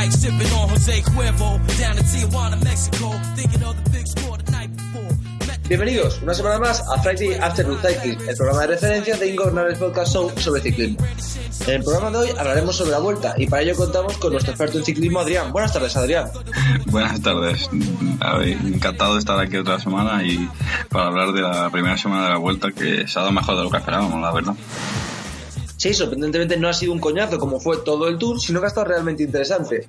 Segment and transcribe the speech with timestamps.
[0.00, 1.78] nights, feeling right, sipping on Jose Cuervo.
[1.78, 5.10] Down to Tijuana, Mexico, thinking of the big score the night before.
[5.46, 9.30] Met the Bienvenidos una semana más a Friday Afternoon Cycling, el programa de referencia de
[9.30, 10.98] Ingobernables Podcast Show sobre ciclismo.
[11.66, 14.52] En el programa de hoy hablaremos sobre la vuelta y para ello contamos con nuestro
[14.52, 15.52] experto en ciclismo, Adrián.
[15.52, 16.30] Buenas tardes, Adrián.
[16.86, 17.68] Buenas tardes.
[17.72, 20.48] Encantado de estar aquí otra semana y
[20.88, 23.64] para hablar de la primera semana de la vuelta que se ha dado mejor de
[23.64, 24.54] lo que esperábamos, la verdad.
[25.80, 28.68] Sí, sorprendentemente no ha sido un coñazo como fue todo el Tour, sino que ha
[28.68, 29.88] estado realmente interesante.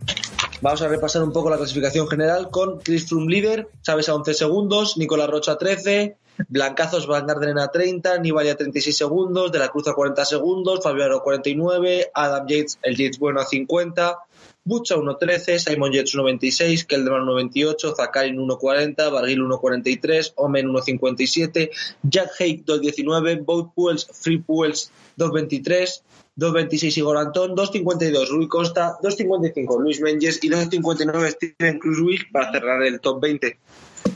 [0.62, 4.34] Vamos a repasar un poco la clasificación general con Chris Froome líder, Chávez a 11
[4.34, 6.16] segundos, Nicolás Rocha a 13,
[6.50, 10.84] Blancazos Van Garderen a 30, Nibali a 36 segundos, De la Cruz a 40 segundos,
[10.84, 14.18] Fabio Aro 49, Adam Yates, el Yates bueno a 50,
[14.64, 21.70] Butch a 1.13, Simon Yates 1.26, Kelderman 1.28, Zakarin 1.40, Barguil 1.43, Omen 1.57,
[22.04, 26.04] Jack Hake 2.19, Boat Puels, Free Puels 2.23,
[26.38, 32.84] 2.26 Igor Antón, 2.52 Rui Costa, 2.55 Luis Menges y 2.59 Steven Cruzwig para cerrar
[32.84, 33.60] el top 20.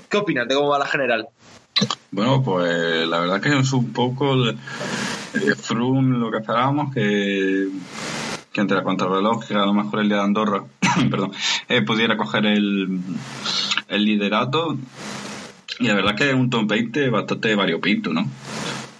[0.09, 1.27] ¿Qué opinas de cómo va la general?
[2.11, 4.55] Bueno, pues la verdad que es un poco de
[5.55, 7.67] Froome lo que esperábamos, que,
[8.53, 10.63] entre la contrarreloj, que a lo mejor el de Andorra,
[11.11, 11.33] perdón,
[11.67, 12.99] eh, pudiera coger el,
[13.89, 14.77] el liderato.
[15.79, 18.25] Y la verdad que es un top 20 bastante variopinto, ¿no?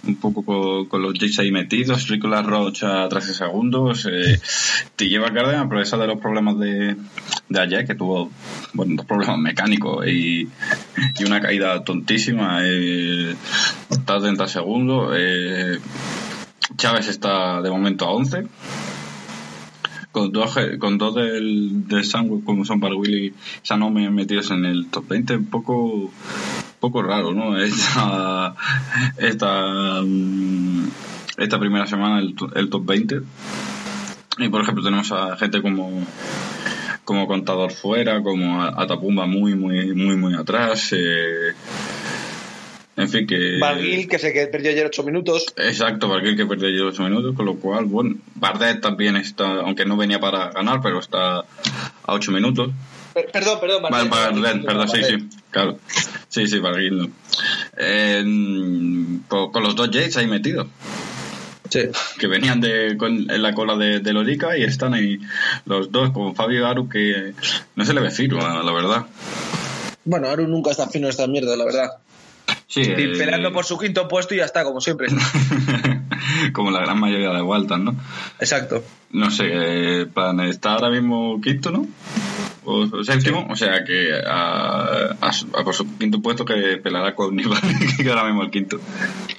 [0.06, 4.08] Un poco con, los Jays ahí metidos, Nicolas Roche a 13 segundos,
[4.96, 6.96] te lleva Garden a pesar de los problemas de,
[7.48, 8.30] de ayer, que tuvo
[8.72, 10.48] bueno, dos problemas mecánicos y,
[11.18, 13.34] y una caída tontísima, eh,
[13.90, 15.78] está a 30 segundos, eh,
[16.76, 18.46] Chávez está de momento a 11,
[20.12, 24.86] con dos, con dos del, del Sandwich como son para Willy Sanome metidos en el
[24.86, 26.10] top 20, un poco
[26.80, 27.58] poco raro, ¿no?
[27.62, 28.54] Esta,
[29.18, 30.88] esta, mm,
[31.38, 33.20] esta primera semana el, el top 20.
[34.38, 36.04] Y por ejemplo tenemos a gente como
[37.06, 40.92] como contador fuera, como Atapumba muy, muy, muy, muy atrás.
[40.92, 41.54] Eh,
[42.96, 43.58] en fin, que.
[43.58, 45.46] Barguil, que se que perdió ayer 8 minutos.
[45.56, 49.86] Exacto, Barguil que perdió ayer 8 minutos, con lo cual, bueno, Bardet también está, aunque
[49.86, 51.44] no venía para ganar, pero está a
[52.12, 52.70] 8 minutos.
[53.16, 53.82] Per- perdón, perdón.
[53.90, 55.78] Bardet, perdón, sí, sí, claro.
[56.28, 57.08] Sí, sí, Barguil no.
[57.78, 58.22] Eh,
[59.26, 60.66] con, con los dos Yates ahí metidos.
[61.70, 61.80] Sí.
[62.18, 65.18] que venían de, con, en la cola de, de Lorica y están ahí
[65.64, 67.32] los dos con Fabio Aru que
[67.74, 69.06] no se le ve firma, la verdad.
[70.04, 71.88] Bueno, Aru nunca está fino esta mierda, la verdad.
[72.68, 75.08] Sí, Y eh, peleando por su quinto puesto y ya está, como siempre.
[76.52, 77.96] como la gran mayoría de vueltas, ¿no?
[78.40, 78.84] Exacto.
[79.10, 81.86] No sé, eh, plan, está ahora mismo quinto, ¿no?
[82.66, 86.78] O, o séptimo, o sea que a, a su- a por su quinto puesto que
[86.82, 87.36] pelará con
[88.02, 88.78] que ahora mismo el quinto.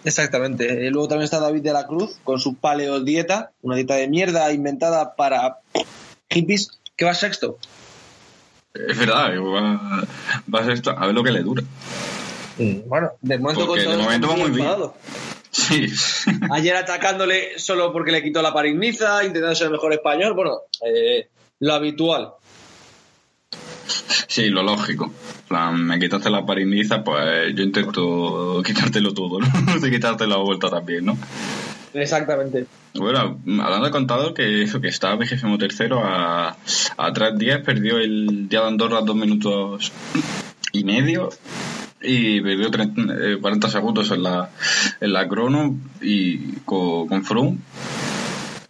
[0.05, 0.85] Exactamente.
[0.85, 4.07] Y luego también está David de la Cruz con su paleo dieta, una dieta de
[4.07, 5.57] mierda inventada para
[6.29, 7.57] hippies, que va sexto.
[8.73, 10.03] Es verdad, va,
[10.53, 11.63] va esto, a ver lo que le dura.
[12.85, 14.61] Bueno, de momento, Porque de momento va muy bien.
[14.61, 14.95] enfadado.
[15.51, 15.87] Sí.
[16.51, 20.33] Ayer atacándole solo porque le quitó la parigniza, intentando ser el mejor español.
[20.33, 21.27] Bueno, eh,
[21.59, 22.31] lo habitual.
[24.27, 25.11] Sí, lo lógico.
[25.47, 29.79] Plan, me quitaste la pariniza, pues yo intento quitártelo todo, ¿no?
[29.79, 31.17] De quitarte la vuelta también, ¿no?
[31.93, 32.65] Exactamente.
[32.93, 38.49] Bueno, hablando de contador, que eso, que está vigésimo tercero a, a 3.10, perdió el
[38.49, 39.91] día de Andorra dos minutos
[40.71, 41.29] y medio
[42.01, 44.49] y perdió 30, eh, 40 segundos en la,
[44.99, 47.57] en la crono y con, con Froome.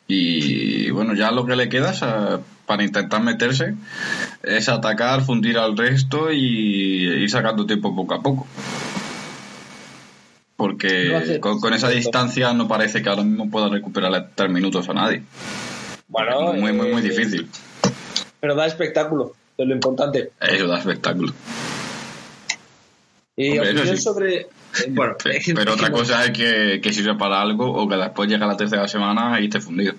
[0.07, 3.75] Y bueno, ya lo que le queda es, eh, para intentar meterse
[4.44, 8.48] es atacar, fundir al resto y ir sacando tiempo poco a poco.
[10.56, 14.89] Porque hace- con, con esa distancia no parece que ahora mismo pueda recuperarle tres minutos
[14.89, 15.24] a nadie.
[16.07, 17.48] Bueno, muy, muy, muy eh, difícil.
[18.39, 20.31] Pero da espectáculo, es lo importante.
[20.42, 21.34] Eso da espectáculo.
[23.36, 24.01] Y Hombre, opinión sí.
[24.04, 24.36] sobre.
[24.42, 24.48] eh,
[24.89, 25.16] Bueno,
[25.56, 28.88] Pero otra cosa es que, que sirve para algo o que después llega la tercera
[28.88, 29.94] semana y esté fundido.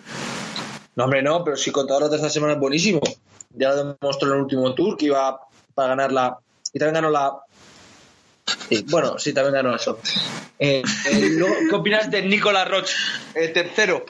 [0.97, 3.01] No, hombre, no, pero si contador de esta semana es buenísimo.
[3.51, 5.41] Ya lo demostró en el último tour que iba
[5.75, 6.39] para ganar la.
[6.73, 7.33] Y también ganó la.
[8.69, 9.99] Sí, bueno, sí, también ganó eso.
[10.59, 12.95] Eh, eh, luego, ¿Qué opinas de Nicolas Roche?
[13.35, 14.05] El tercero,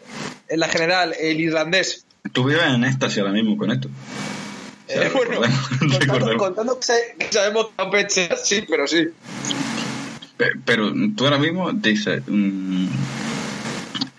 [0.48, 2.04] en la general, el irlandés.
[2.32, 3.88] Tú vives en éxtasis ahora mismo con esto.
[3.88, 5.40] O sea, Eh, bueno,
[5.80, 9.08] recordemos- contando, que, sa- que sabemos que va a pechar, sí, pero sí.
[10.36, 12.86] Pe- Pero tú ahora mismo dices, mm,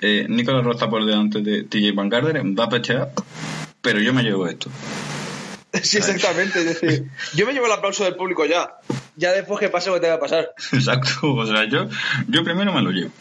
[0.01, 3.11] eh, Nicolás Ross está por delante de TJ Van Gardner, va a pechear,
[3.81, 4.69] pero yo me llevo esto.
[5.83, 6.59] Sí, exactamente.
[6.59, 8.75] Es decir, yo me llevo el aplauso del público ya.
[9.15, 10.53] Ya después que pase lo que tenga que pasar.
[10.71, 11.89] Exacto, o sea, yo,
[12.27, 13.11] yo primero me lo llevo.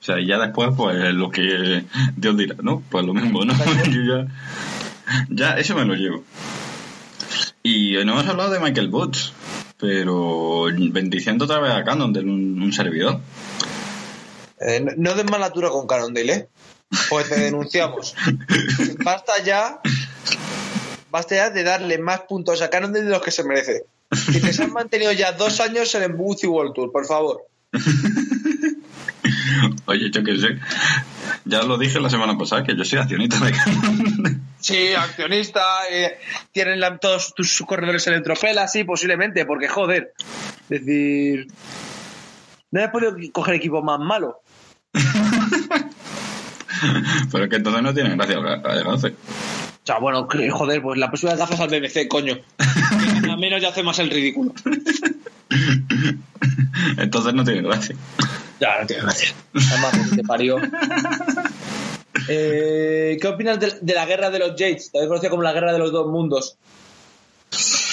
[0.00, 1.84] O sea, y ya después, pues lo que
[2.16, 2.82] Dios dirá, ¿no?
[2.88, 3.52] Pues lo mismo, ¿no?
[3.84, 4.26] Yo ya,
[5.28, 6.24] ya eso me lo llevo.
[7.62, 9.32] Y no hemos hablado de Michael Butts,
[9.78, 13.20] pero bendiciendo otra vez a Cannondale, un, un servidor.
[14.60, 16.48] Eh, no, des mala altura con Cannondale, ¿eh?
[17.10, 18.14] Pues te denunciamos.
[19.04, 19.80] Basta ya.
[21.10, 23.84] Basta de darle más puntos a Cannondale de los que se merece.
[24.32, 27.42] Que te se han mantenido ya dos años en el Bootsy World Tour, por favor.
[29.86, 30.58] Oye, yo qué sé.
[31.44, 34.38] Ya lo dije la semana pasada, que yo soy accionista de Cannondale.
[34.60, 36.18] Sí, accionista, eh,
[36.52, 40.12] tienen la- todos tus corredores en el Tropela, sí, posiblemente, porque joder.
[40.68, 41.46] Es decir,
[42.70, 44.40] no he podido coger equipo más malo.
[47.32, 48.86] Pero es que entonces no tiene gracia el.
[48.86, 48.98] O
[49.88, 52.38] sea, bueno, joder, pues la próxima gafas al BBC, coño.
[53.28, 54.52] Al menos ya hace más el ridículo.
[56.98, 57.96] Entonces no tiene gracia.
[58.60, 59.34] Ya, no tiene gracia.
[59.54, 60.58] Además, te parió.
[62.28, 64.92] Eh, ¿Qué opinas de, de la guerra de los Jades?
[64.92, 66.58] También conocida como la guerra de los dos mundos.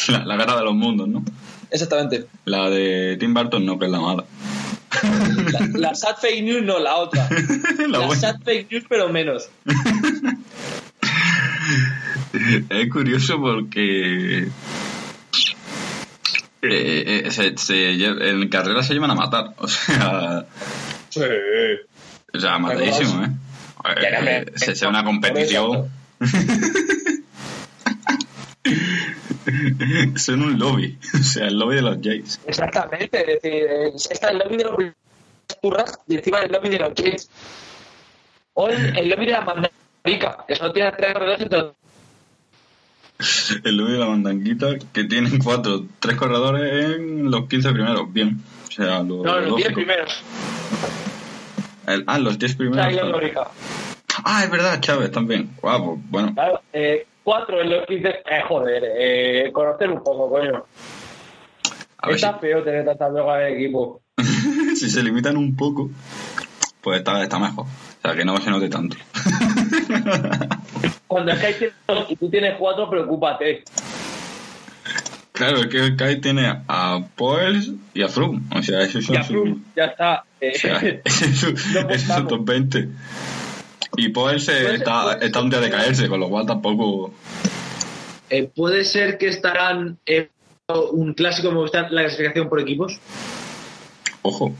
[0.10, 1.24] La, la guerra de los mundos, ¿no?
[1.72, 2.26] Exactamente.
[2.44, 4.26] La de Tim Burton no, que es la mala.
[5.52, 7.30] La, la sad fake news, no, la otra.
[7.88, 9.50] La La, sad fake news, pero menos.
[12.70, 14.48] Es curioso porque
[16.62, 19.54] eh, eh, se, se en carrera se llevan a matar.
[19.58, 20.46] O sea,
[21.10, 21.22] Sí.
[22.34, 23.30] o sea matadísimo, ¿eh?
[23.98, 25.90] Eh, me- se sea una competición.
[30.16, 30.98] Son un lobby.
[31.14, 32.40] O sea, el lobby de los Jays.
[32.48, 33.68] Exactamente, es decir,
[34.12, 34.76] está el lobby de los
[35.62, 37.30] turras y encima el lobby de los Jades.
[38.54, 41.60] O el, el lobby de la mandarica, que solo tiene tres corredores entre
[43.64, 48.12] El lobby de la mandanguita que tienen cuatro, tres corredores en los 15 primeros.
[48.14, 48.40] Bien.
[48.68, 49.74] O sea, lo, No, los diez lógico.
[49.76, 50.24] primeros.
[51.88, 53.24] El- ah, los 10 O sea, primeros.
[53.24, 53.32] y.
[54.24, 55.52] Ah, es verdad, Chávez también.
[55.62, 56.34] Guau, pues, bueno.
[56.34, 58.08] Claro, eh, cuatro en los 15.
[58.10, 60.66] Eh, joder, eh, conocer un poco, coño.
[61.98, 64.02] A ver si, Está feo tener tanta droga en el equipo.
[64.76, 65.90] si se limitan un poco,
[66.82, 67.66] pues está, está mejor.
[67.66, 68.98] O sea, que no se note tanto.
[71.08, 73.64] Cuando es que hay cinco y tú tienes cuatro, preocúpate.
[75.32, 78.42] claro, es que el Kai tiene a Poels y a Froome.
[78.56, 80.24] O sea, esos son Ya, sus- Froome, ya está.
[80.42, 82.28] Eh, O sea, esos No esos son contamos.
[82.30, 82.90] top 20.
[83.98, 87.14] Y Poels está, está un día de caerse, con lo cual tampoco.
[88.30, 90.30] Eh, puede ser que estarán en
[90.92, 93.00] un clásico me gusta la clasificación por equipos.
[94.24, 94.54] Ojo.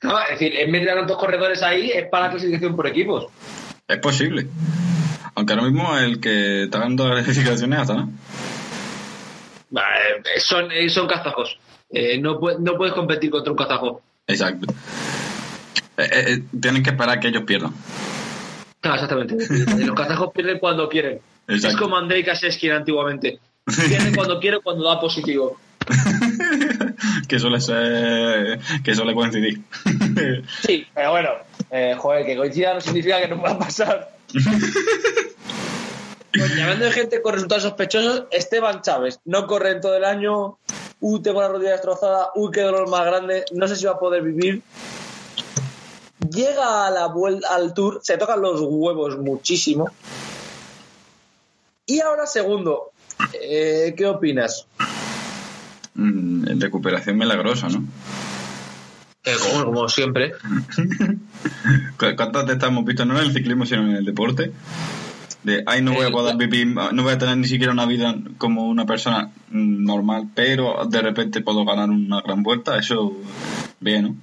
[0.00, 3.26] Claro, es decir, en vez de tantos corredores ahí, es para la clasificación por equipos.
[3.88, 4.46] Es posible.
[5.34, 8.12] Aunque ahora mismo el que está ganando las clasificaciones hasta no.
[9.72, 11.58] Eh, son, eh, son kazajos.
[11.90, 14.02] Eh, no, no puedes competir contra un kazajo.
[14.26, 14.72] Exacto.
[15.96, 17.72] Eh, tienen que esperar que ellos pierdan.
[18.80, 19.36] Claro, exactamente.
[19.84, 21.20] Los kazajos pierden cuando quieren.
[21.46, 21.68] Exacto.
[21.68, 23.38] Es como Andrei Kaseskin antiguamente.
[23.88, 25.58] Pierde cuando quiere, cuando da positivo.
[27.28, 28.58] que suele ser.
[28.82, 29.60] que suele coincidir.
[30.62, 31.30] Sí, pero bueno,
[31.70, 34.10] eh, joder, que coincida no significa que no pueda pasar.
[36.36, 40.58] Pues, hablando de gente con resultados sospechosos, Esteban Chávez no corre en todo el año.
[41.00, 42.30] Uy, tengo la rodilla destrozada.
[42.34, 43.44] Uy, qué dolor más grande.
[43.52, 44.62] No sé si va a poder vivir.
[46.30, 49.90] Llega a la vuelta al tour, se tocan los huevos muchísimo.
[51.86, 52.92] Y ahora, segundo,
[53.34, 54.66] eh, ¿qué opinas?
[55.94, 57.84] Mm, en recuperación milagrosa, ¿no?
[59.24, 60.32] Eh, como, como siempre.
[61.98, 64.52] ¿Cu- ¿Cuántas de estas hemos visto no en el ciclismo sino en el deporte?
[65.42, 68.14] De, ay, no voy a poder vivir, no voy a tener ni siquiera una vida
[68.38, 73.12] como una persona normal, pero de repente puedo ganar una gran vuelta, eso,
[73.80, 74.16] bien, ¿no?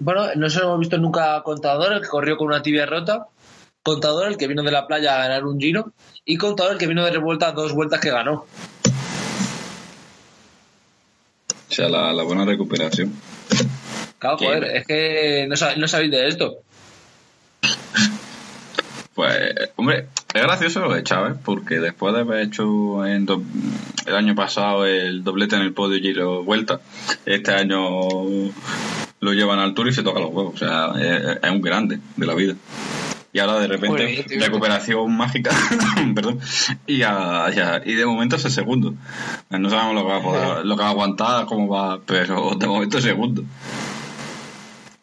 [0.00, 2.86] Bueno, no se lo hemos visto nunca a Contador, el que corrió con una tibia
[2.86, 3.26] rota.
[3.82, 5.92] Contador, el que vino de la playa a ganar un giro.
[6.24, 8.46] Y Contador, el que vino de revuelta dos vueltas que ganó.
[11.68, 13.12] O sea, la, la buena recuperación.
[14.18, 16.58] Claro, Qué joder, es que no, sab- no sabéis de esto.
[19.14, 23.42] Pues, hombre, Es gracioso lo de Chávez, porque después de haber hecho en do-
[24.06, 26.80] el año pasado el doblete en el podio y Giro Vuelta,
[27.26, 27.80] este año
[29.20, 30.54] lo llevan al Tour y se toca los huevos.
[30.54, 32.54] O sea, es, es un grande de la vida.
[33.32, 34.40] Y ahora de repente, Muy bien, tío.
[34.40, 35.50] recuperación mágica,
[36.14, 36.40] perdón,
[36.86, 38.94] y, a- y a- y de momento es el segundo.
[39.50, 42.52] No sabemos lo que va a poder, lo que va a aguantar, cómo va, pero
[42.56, 43.42] de momento es segundo.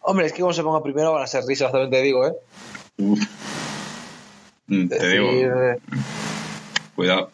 [0.01, 2.33] Hombre, es que como se ponga primero van a ser risas, también te digo, ¿eh?
[2.97, 3.19] Uf.
[4.67, 5.51] Mm, Te digo, decir,
[6.95, 7.29] cuidado,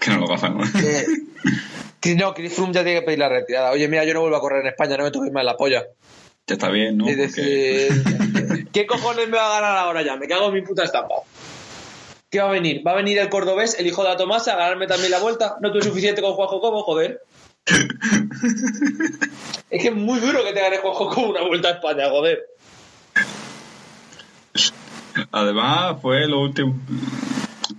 [0.00, 0.68] que no lo pasamos.
[0.84, 1.06] eh,
[2.00, 3.70] que no, Chris Froome ya tiene que pedir la retirada.
[3.70, 5.84] Oye, mira, yo no vuelvo a correr en España, no me toques más la polla.
[6.46, 7.06] Ya está bien, ¿no?
[7.08, 10.16] es Porque- decir, ¿qué cojones me va a ganar ahora ya?
[10.16, 11.14] Me cago en mi puta estampa.
[12.30, 12.82] ¿Qué va a venir?
[12.86, 15.56] ¿Va a venir el cordobés, el hijo de la Tomasa, a ganarme también la vuelta?
[15.60, 16.82] ¿No tuve suficiente con Juanjo Como?
[16.82, 17.20] Joder.
[19.70, 22.40] es que es muy duro que te gane Juanjo Como una vuelta a España, joder.
[25.30, 26.74] Además, fue lo último,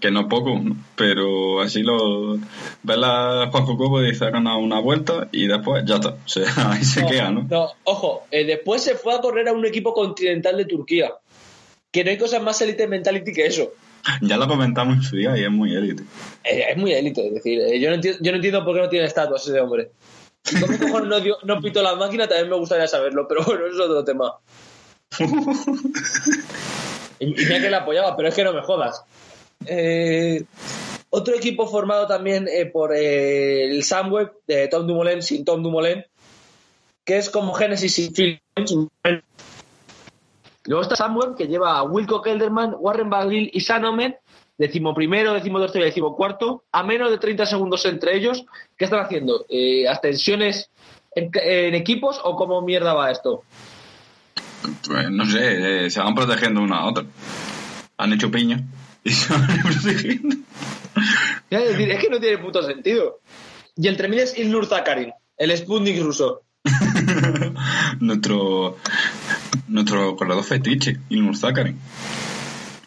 [0.03, 0.75] que no poco, ¿no?
[0.97, 2.35] pero así lo.
[2.83, 6.09] Ver la Juanjo Cobo dice ha ganado una vuelta y después ya está.
[6.09, 6.43] O sea,
[6.73, 7.47] ahí se queda, ¿no?
[7.49, 11.13] No, ojo, eh, después se fue a correr a un equipo continental de Turquía.
[11.89, 13.71] Que no hay cosas más élite mentality que eso.
[14.21, 16.03] Ya lo comentamos en su día y es muy élite.
[16.43, 18.81] Eh, es muy élite, es decir, eh, yo, no entiendo, yo no entiendo por qué
[18.81, 19.91] no tiene estatuas ese hombre.
[20.59, 23.75] Cómo cojones no, dio- no pito la máquina también me gustaría saberlo, pero bueno, eso
[23.85, 24.33] es otro tema.
[27.19, 29.03] y, y mira que le apoyaba, pero es que no me jodas.
[29.67, 30.45] Eh,
[31.15, 36.03] otro equipo formado también eh, por eh, el Sunweb de Tom Dumoulin sin Tom Dumoulin,
[37.05, 38.41] que es como Genesis sin Phil.
[40.65, 44.15] Luego está Sunweb, que lleva a Wilco Kelderman, Warren Barguil y Sanomen,
[44.57, 48.43] decimoprimero, decimotercero y decimocuarto, a menos de 30 segundos entre ellos.
[48.75, 49.45] ¿Qué están haciendo?
[49.49, 50.71] Eh, ¿Ascensiones
[51.13, 51.29] en,
[51.75, 53.43] equipos o cómo mierda va esto?
[54.87, 57.05] Pues, no sé, se van protegiendo una a otra.
[57.97, 58.63] Han hecho piña
[59.09, 60.35] y se van protegiendo.
[61.49, 63.19] Es decir, es que no tiene puto sentido.
[63.75, 66.43] Y el termine es Ilnur Zakarin, el Sputnik ruso.
[67.99, 68.77] nuestro
[69.67, 71.79] nuestro corredor fetiche, Ilmur Zakarin.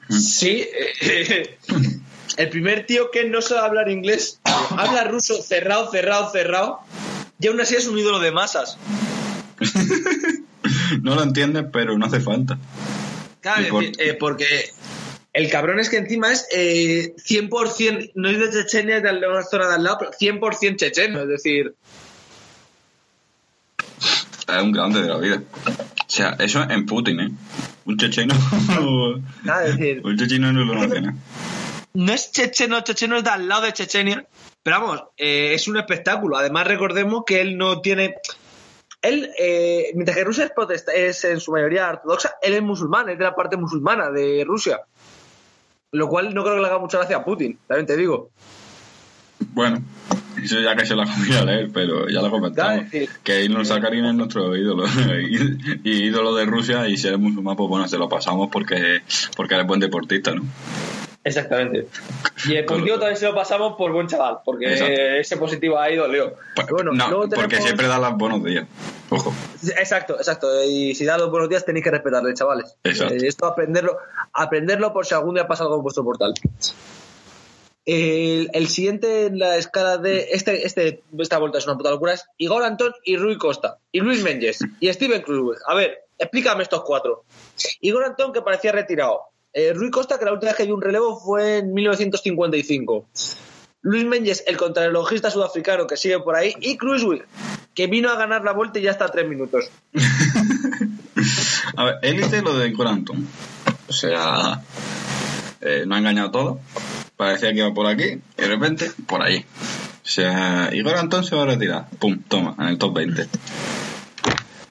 [0.08, 0.66] Sí,
[1.02, 1.58] eh,
[2.36, 6.80] el primer tío que no sabe hablar inglés, habla ruso cerrado, cerrado, cerrado,
[7.40, 8.78] y aún así es un ídolo de masas.
[11.02, 12.58] No lo entiendes, pero no hace falta.
[13.40, 14.70] Claro, eh, porque
[15.36, 19.42] el cabrón es que encima es eh, 100%, no es de Chechenia, es de la
[19.42, 21.74] zona de al lado, pero 100% checheno, es decir,
[24.48, 25.42] Es un grande de la vida.
[25.66, 27.30] O sea, eso en Putin, ¿eh?
[27.84, 28.34] Un checheno.
[29.44, 31.18] nada, decir, un checheno no lo ¿no?
[31.92, 34.26] no es checheno, checheno es de al lado de Chechenia,
[34.62, 36.38] pero vamos, eh, es un espectáculo.
[36.38, 38.14] Además, recordemos que él no tiene.
[39.02, 43.10] Él, eh, mientras que Rusia es, protesta, es en su mayoría ortodoxa, él es musulmán,
[43.10, 44.80] es de la parte musulmana de Rusia.
[45.96, 48.28] Lo cual no creo que le haga mucha gracia a Putin, también te digo.
[49.54, 49.82] Bueno,
[50.42, 52.90] eso ya que se lo ha comido a leer, pero ya lo comentamos.
[52.90, 54.84] Claro, que Ilnur Zakarin es nuestro ídolo.
[55.84, 59.00] y ídolo de Rusia y si eres musulmán, pues bueno, se lo pasamos porque,
[59.36, 60.42] porque eres buen deportista, ¿no?
[61.26, 61.88] Exactamente.
[62.48, 64.94] Y el positivo también se lo pasamos por buen chaval, porque Exacto.
[64.94, 66.36] ese positivo ha ido Leo.
[66.54, 68.68] Pues, bueno, no, luego porque siempre da los buenos días.
[69.10, 69.34] Ojo.
[69.76, 70.48] Exacto, exacto.
[70.62, 72.76] Y si da los buenos días tenéis que respetarle, chavales.
[72.84, 73.14] Exacto.
[73.14, 73.98] Eh, esto aprenderlo,
[74.32, 76.32] aprenderlo por si algún día pasa algo en vuestro portal.
[77.84, 82.12] El, el siguiente en la escala de este, este, esta vuelta es una puta locura
[82.12, 85.58] es Igor Antón y Rui Costa y Luis Menges y Steven Kruzweg.
[85.66, 87.24] A ver, explícame estos cuatro.
[87.80, 89.22] Igor Antón que parecía retirado.
[89.58, 93.06] Eh, Rui Costa que la última vez que dio un relevo fue en 1955.
[93.80, 97.24] Luis Menges, el contrarrelojista sudafricano que sigue por ahí, y Kruzweg,
[97.72, 99.70] que vino a ganar la vuelta y ya está a tres minutos.
[101.76, 103.26] A ver, élite lo de Coranton.
[103.88, 104.62] O sea,
[105.62, 106.60] eh, no ha engañado todo.
[107.16, 109.38] Parecía que iba por aquí y de repente por ahí.
[109.38, 111.88] O sea, Igor Antón se va a retirar.
[111.98, 113.26] Pum, toma, en el top 20.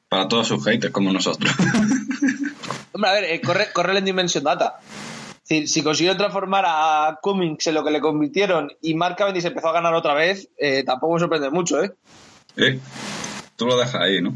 [0.10, 1.52] Para todos sus haters como nosotros.
[2.94, 4.80] Hombre, a ver, eh, corre, corre en Dimension Data.
[5.42, 9.70] Decir, si consiguió transformar a Cummings en lo que le convirtieron y Mark Cavendish empezó
[9.70, 11.92] a ganar otra vez, eh, tampoco me sorprende mucho, ¿eh?
[12.58, 12.80] ¿Eh?
[13.56, 14.34] Tú lo dejas ahí, ¿no?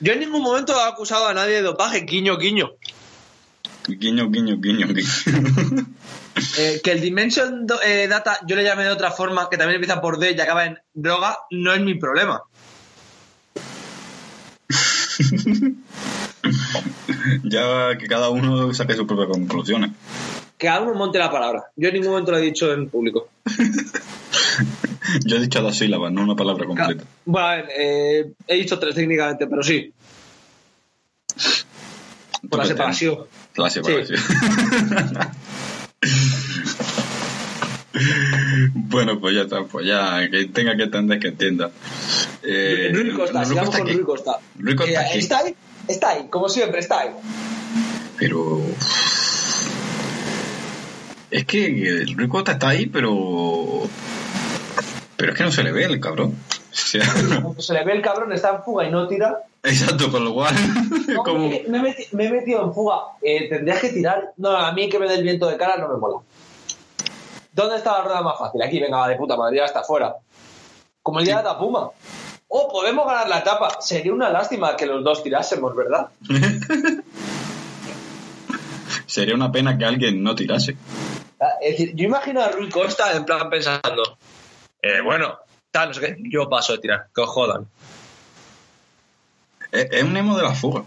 [0.00, 2.72] Yo en ningún momento he acusado a nadie de dopaje, guiño, guiño.
[3.86, 5.86] Guiño, guiño, guiño, guiño.
[6.56, 10.00] Eh, que el Dimension eh, Data yo le llamé de otra forma, que también empieza
[10.00, 12.42] por D y acaba en droga, no es mi problema.
[17.44, 19.90] ya que cada uno saque sus propias conclusiones.
[20.56, 21.64] Que cada uno monte la palabra.
[21.76, 23.28] Yo en ningún momento lo he dicho en público.
[25.24, 27.04] Yo he dicho dos sílabas, no una palabra completa.
[27.24, 29.92] Bueno, a ver, eh, he dicho tres técnicamente, pero sí.
[32.48, 33.18] Por la separación.
[33.56, 34.20] La separación.
[38.90, 41.70] Bueno, pues ya está, pues ya, que tenga que entender, que entienda.
[42.42, 43.94] Eh, Rui Costa, Rui sigamos Costa con.
[43.94, 44.38] Rui Costa.
[44.58, 45.54] Rui Costa Eh, está ahí,
[45.86, 47.10] está ahí, como siempre, está ahí.
[48.18, 48.60] Pero.
[51.30, 53.82] Es que Rui Costa está ahí, pero.
[55.16, 56.34] Pero es que no se le ve el cabrón.
[56.70, 57.02] O sea,
[57.58, 59.42] Se le ve el cabrón, está en fuga y no tira.
[59.64, 60.54] exacto, con lo cual.
[61.08, 61.48] No, como.
[61.48, 62.96] me, me he meti- me he metido en fuga.
[63.22, 64.32] Eh, ¿Tendrías que tirar?
[64.36, 66.18] No, a mí que me dé el viento de cara no me mola.
[67.58, 68.62] ¿Dónde está la rueda más fácil?
[68.62, 70.14] Aquí, venga, va de puta madre, ya está fuera.
[71.02, 71.90] Como el día de la Puma.
[72.46, 73.80] Oh, podemos ganar la etapa.
[73.80, 76.06] Sería una lástima que los dos tirásemos, ¿verdad?
[79.06, 80.76] Sería una pena que alguien no tirase.
[81.40, 84.18] Ah, Es decir, yo imagino a Rui Costa en plan pensando,
[84.80, 85.36] eh, bueno,
[85.72, 87.66] tal, no sé qué, yo paso de tirar, que os jodan.
[89.72, 90.84] Es, es un emo de la fuga.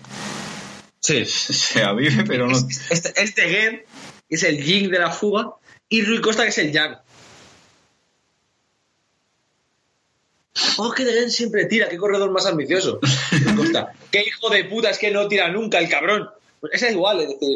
[1.01, 1.25] Sí.
[1.25, 2.57] Se avive, pero no.
[2.89, 3.83] Este, este Gen
[4.29, 5.55] es el Jing de la fuga
[5.91, 6.97] y Rui Costa que es el Yang.
[10.77, 12.99] Oh, que de Gen siempre tira, qué corredor más ambicioso.
[13.31, 13.91] Rui Costa.
[14.11, 16.29] Qué hijo de puta, es que no tira nunca el cabrón.
[16.59, 17.55] Pues esa es igual, es decir,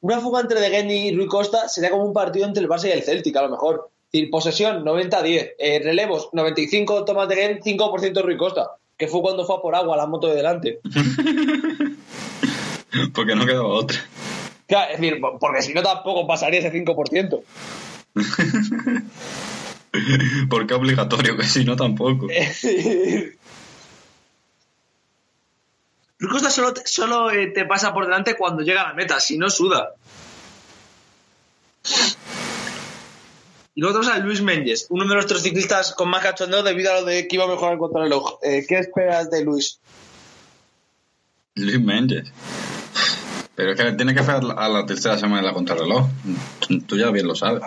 [0.00, 2.88] una fuga entre De Gen y Rui Costa sería como un partido entre el Barça
[2.88, 3.90] y el Celtic, a lo mejor.
[4.06, 9.20] Es decir, posesión 90-10, eh, relevos 95 tomas de Gen, 5% Rui Costa, que fue
[9.20, 10.80] cuando fue a por agua la moto de delante.
[13.14, 13.98] Porque no quedaba otra.
[14.68, 17.42] Claro, es decir, porque si no tampoco pasaría ese 5%.
[20.50, 22.28] Porque obligatorio, que si no tampoco.
[26.20, 29.20] Rui Costa solo, te, solo eh, te pasa por delante cuando llega a la meta,
[29.20, 29.94] si no suda.
[33.74, 37.00] Y luego tenemos a Luis Menges, uno de nuestros ciclistas con más cachondeo debido a
[37.00, 38.40] lo de que iba a mejorar el contrarreloj.
[38.42, 39.78] Eh, ¿Qué esperas de Luis?
[41.54, 42.30] Luis Mendes.
[43.58, 46.06] Pero es que tiene que hacer a la tercera semana de la contrarreloj.
[46.86, 47.60] Tú ya bien lo sabes.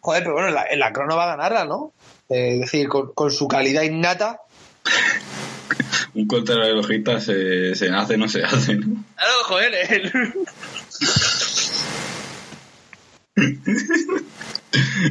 [0.00, 1.94] Joder, pero bueno, en la, en la crono va a ganarla, ¿no?
[2.28, 4.40] Eh, es decir, con, con su calidad innata.
[6.14, 9.02] Un contrarrelojista se, se nace, no se hace, ¿no?
[9.16, 10.12] Claro, joder, el-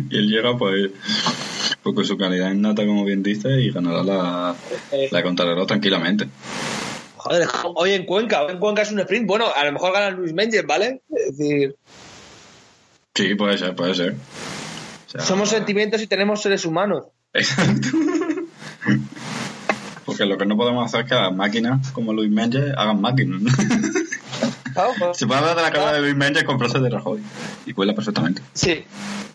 [0.10, 0.92] Y él llega, pues,
[1.82, 4.56] pues con su calidad innata, como bien dice, y ganará la,
[5.12, 6.28] la contrarreloj tranquilamente.
[7.24, 9.28] Joder, hoy en Cuenca, hoy en Cuenca es un sprint.
[9.28, 11.02] Bueno, a lo mejor gana Luis Menges, ¿vale?
[11.16, 11.76] Es decir,
[13.14, 14.14] Sí, puede ser, puede ser.
[14.14, 17.06] O sea, somos sentimientos y tenemos seres humanos.
[17.34, 17.90] Exacto.
[20.06, 23.42] Porque lo que no podemos hacer es que las máquinas, como Luis Mendes, hagan máquinas.
[23.42, 23.52] ¿no?
[24.74, 27.22] Claro, pues- Se puede hablar de la carrera de Luis Mendes con frases de Rajoy.
[27.66, 28.42] Y cuela perfectamente.
[28.54, 28.86] Sí.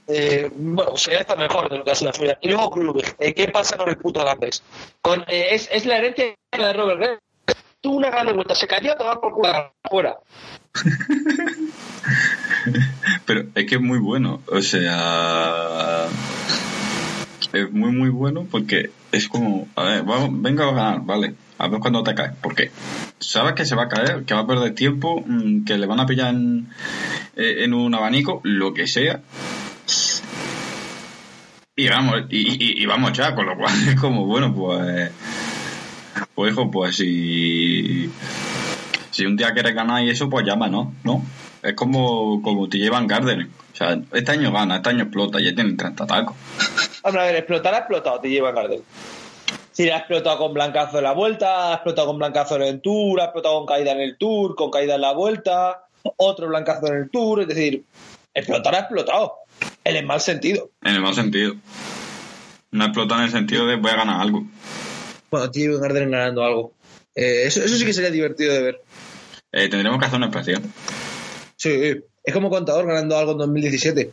[0.08, 2.38] Eh, bueno, sería hasta mejor de lo que hace la suya.
[2.40, 4.24] Y luego Krubik, eh, ¿qué pasa con el puto?
[5.02, 7.20] Con, eh, es, es la herencia de Robert.
[7.86, 10.16] Tuvo una gran vuelta, se cayó a tomar por culo fuera.
[13.24, 14.40] Pero es que es muy bueno.
[14.50, 16.06] O sea.
[17.52, 19.68] Es muy, muy bueno porque es como.
[19.76, 21.34] A ver, vamos, venga a ganar, vale.
[21.58, 22.32] A ver cuándo te caes.
[22.42, 22.72] ¿Por qué?
[23.20, 26.00] Sabes que se va a caer, que va a perder tiempo, mm, que le van
[26.00, 26.68] a pillar en,
[27.36, 29.20] eh, en un abanico, lo que sea.
[31.76, 35.12] Y vamos, y, y- y vamos ya, con lo cual es como, bueno, pues.
[36.34, 38.10] Pues hijo, pues si.
[39.10, 41.22] Si un día quieres ganar y eso, pues llámanos, ¿no?
[41.62, 43.46] Es como, como te llevan Gardner.
[43.72, 46.36] O sea, este año gana, este año explota, ya tienen 30 tacos.
[47.02, 48.82] Hombre, a ver, explotar ha explotado, te lleva Gardel.
[49.72, 53.20] Sí, ha explotado con blancazo en la vuelta, ha explotado con blancazo en el tour,
[53.20, 55.84] ha explotado con caída en el tour, con caída en la vuelta,
[56.16, 57.84] otro blancazo en el tour, es decir,
[58.32, 59.34] explotar ha explotado.
[59.84, 60.70] En el mal sentido.
[60.82, 61.54] En el mal sentido.
[62.70, 64.44] No explota en el sentido de voy a ganar algo.
[65.30, 66.72] Bueno, te lleva Gardel ganando algo.
[67.14, 68.80] Eh, eso, eso sí que sería divertido de ver.
[69.52, 70.62] Eh, tendremos que hacer una especial.
[71.56, 71.70] Sí,
[72.24, 74.10] es como contador ganando algo en 2017.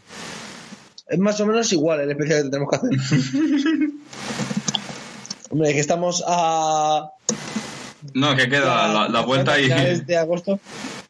[1.10, 2.90] Es más o menos igual el especial que tenemos que hacer.
[5.50, 7.10] Hombre, es que estamos a.
[8.14, 9.68] No, es que queda la, la vuelta y.
[9.70, 10.60] de agosto.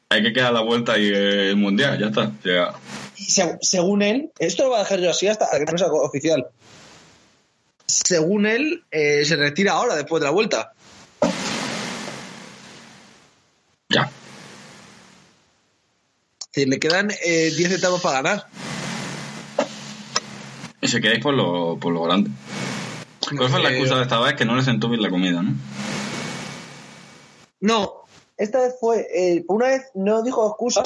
[0.09, 2.31] Hay que quedar la vuelta y el mundial, ya está.
[2.43, 2.73] Sea,
[3.17, 5.87] Y seg- según él, esto lo va a dejar yo así hasta que no sea
[5.87, 6.45] oficial.
[7.85, 10.73] Según él, eh, se retira ahora después de la vuelta.
[13.89, 14.09] ya.
[16.53, 18.47] Decir, le quedan eh, 10 etapas para ganar.
[20.81, 22.29] Y se quedáis por lo, por lo grande.
[23.37, 24.35] ¿Cuál fue la Eh, excusa de esta vez?
[24.35, 25.53] Que no le sentó bien la comida, ¿no?
[27.61, 27.93] No,
[28.37, 29.07] esta vez fue.
[29.15, 30.83] eh, una vez no dijo excusa.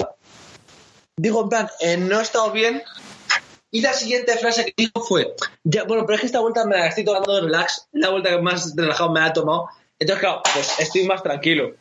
[1.18, 2.82] Dijo en plan, eh, no he estado bien.
[3.72, 6.78] Y la siguiente frase que dijo fue: ya, Bueno, pero es que esta vuelta me
[6.78, 7.88] la estoy tomando de relax.
[7.92, 9.70] La vuelta que más relajado me la ha tomado.
[10.00, 11.76] Entonces, claro, pues estoy más tranquilo.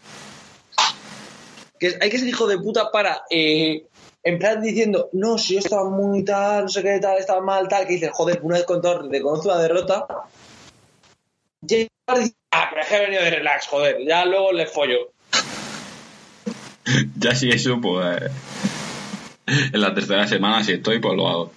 [1.78, 3.86] Que hay que ser hijo de puta para eh,
[4.26, 7.86] en diciendo, no, si yo estaba muy tal, no sé qué tal, estaba mal, tal,
[7.86, 10.04] que dices, joder, una vez con todo reconoce una derrota,
[11.60, 11.88] llega
[12.50, 15.12] ah, pero es que he venido de relax, joder, ya luego le follo.
[17.18, 18.30] Ya si eso, pues.
[19.72, 21.52] En la tercera semana, si estoy, pues lo hago.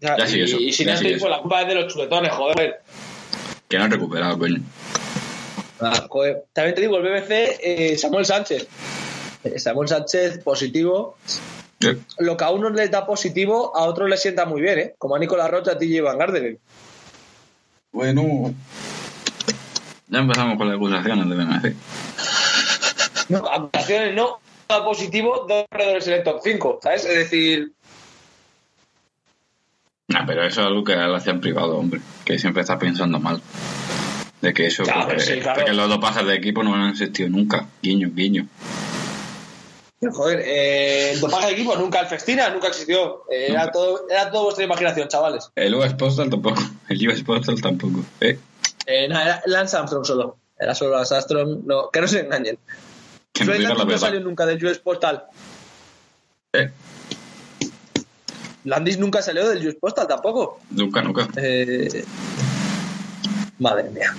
[0.00, 1.74] Ya, Ya sí, y, eso, y si ya no estoy, pues la culpa es de
[1.74, 2.80] los chuletones, joder.
[3.68, 4.60] Que no he recuperado, coño.
[5.80, 6.44] Ah, joder.
[6.52, 8.66] También te digo, el BBC, eh, Samuel Sánchez.
[9.44, 11.16] Eh, Samuel Sánchez, positivo.
[12.18, 14.94] Lo que a unos les da positivo, a otros les sienta muy bien, ¿eh?
[14.98, 16.58] Como a Nicolás Rocha, a TJ Van Garderen.
[17.92, 18.54] Bueno.
[20.08, 21.76] Ya empezamos con las acusaciones de BMC.
[23.28, 24.38] No, acusaciones no,
[24.68, 27.04] positivo, dos corredores en el top 5, ¿sabes?
[27.04, 27.72] Es decir,
[30.14, 32.00] Ah, pero eso es algo que él hacía en privado, hombre.
[32.24, 33.42] Que siempre está pensando mal.
[34.40, 35.60] De que eso, porque, sí, claro.
[35.60, 37.66] porque los dos pases de equipo no han existido nunca.
[37.82, 38.46] Guiño, guiño.
[40.12, 43.24] joder, eh, el dopaje de equipo nunca, el Festina nunca existió.
[43.30, 45.50] Eh, era, todo, era todo vuestra imaginación, chavales.
[45.56, 46.62] El US Postal tampoco.
[46.88, 48.04] El US Postal tampoco.
[48.20, 48.38] Eh,
[48.86, 50.36] Eh, nada, era Lance Armstrong solo.
[50.56, 52.58] Era solo Lance Armstrong, no, que no se engañen.
[53.38, 53.98] Que Landis no verdad.
[53.98, 55.24] salió nunca del US Postal.
[56.52, 56.70] Eh,
[58.64, 60.60] Landis nunca salió del US Postal tampoco.
[60.70, 61.28] nunca, nunca.
[61.36, 62.04] Eh,
[63.58, 64.14] madre mía.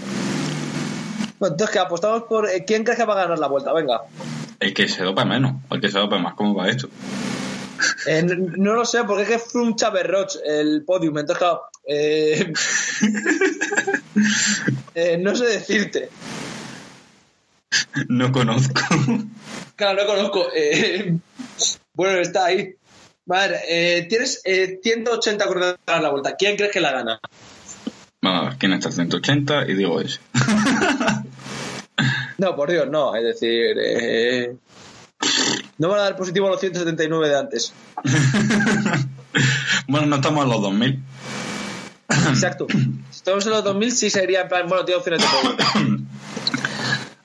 [1.39, 2.49] Bueno, entonces, que apostamos por.
[2.49, 3.73] eh, ¿Quién crees que va a ganar la vuelta?
[3.73, 4.01] Venga.
[4.59, 5.61] El que se dopa menos.
[5.69, 6.33] El que se dopa más.
[6.33, 6.89] ¿Cómo va esto?
[8.07, 11.17] Eh, no, lo sé, porque es que Froome Chávez Roch el podium.
[11.19, 11.61] Entonces, claro.
[11.85, 12.51] eh,
[14.95, 16.09] eh, no sé decirte.
[18.07, 18.81] No conozco.
[19.75, 20.47] Claro, no conozco.
[20.55, 21.17] eh,
[21.93, 22.75] bueno, está ahí.
[23.25, 26.35] Vale, eh, tienes eh, 180 corredores para la vuelta.
[26.35, 27.19] ¿Quién crees que la gana?
[28.21, 30.19] Vamos a ver quién está 180 y digo ese.
[32.37, 33.15] No, por Dios, no.
[33.15, 34.55] Es decir, eh,
[35.79, 37.73] no van a dar positivo a los 179 de antes.
[39.87, 41.03] bueno, no estamos en los 2000.
[42.29, 42.67] Exacto.
[42.69, 45.27] Si estamos en los 2000, sí sería en plan, bueno, tiene opciones de.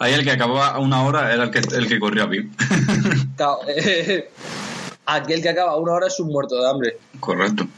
[0.02, 2.50] Ahí el que acababa a una hora era el que, el que corría bien.
[3.36, 4.28] Claro, eh,
[5.06, 6.96] aquel que acaba una hora es un muerto de hambre.
[7.20, 7.68] Correcto.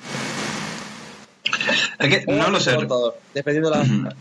[1.98, 2.76] Es que no lo sé.
[2.76, 4.16] cortador, dependiendo de la.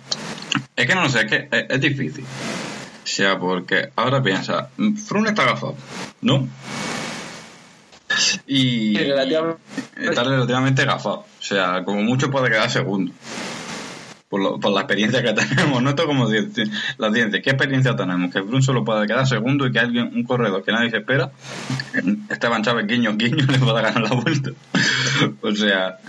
[0.75, 2.25] Es que no lo sé, es que es, es difícil.
[2.25, 4.69] O sea, porque ahora piensa,
[5.07, 5.75] Frun está agafado,
[6.21, 6.49] ¿no?
[8.45, 9.61] Y relativamente.
[9.95, 11.19] está relativamente agafado.
[11.19, 13.13] O sea, como mucho puede quedar segundo.
[14.33, 17.39] Por, lo- por la experiencia que tenemos, no esto como la ciencia.
[17.43, 18.33] ¿Qué experiencia tenemos?
[18.33, 21.29] Que Frun solo puede quedar segundo y que alguien, un corredor que nadie se espera,
[22.31, 24.49] Esteban Chávez guiño guiño le pueda ganar la vuelta.
[25.43, 25.99] o sea,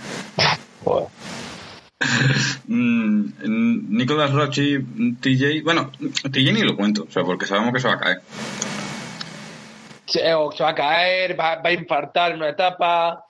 [2.67, 4.79] Mm, Nicolás Rochi,
[5.21, 5.91] TJ, bueno,
[6.31, 8.21] TJ ni lo cuento, o sea, porque sabemos que se va a caer.
[10.07, 13.23] Se, o se va a caer, va, va a infartar en una etapa.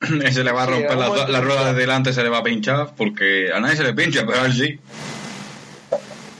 [0.32, 2.38] se le va a Sí, romper la, a la rueda de delante, se le va
[2.38, 4.78] a pinchar, porque a nadie se le pincha, pero a él sí.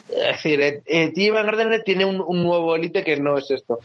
[0.09, 1.31] Es decir, eh, eh, T.
[1.31, 3.81] Van Gardner tiene un, un nuevo élite que no es esto.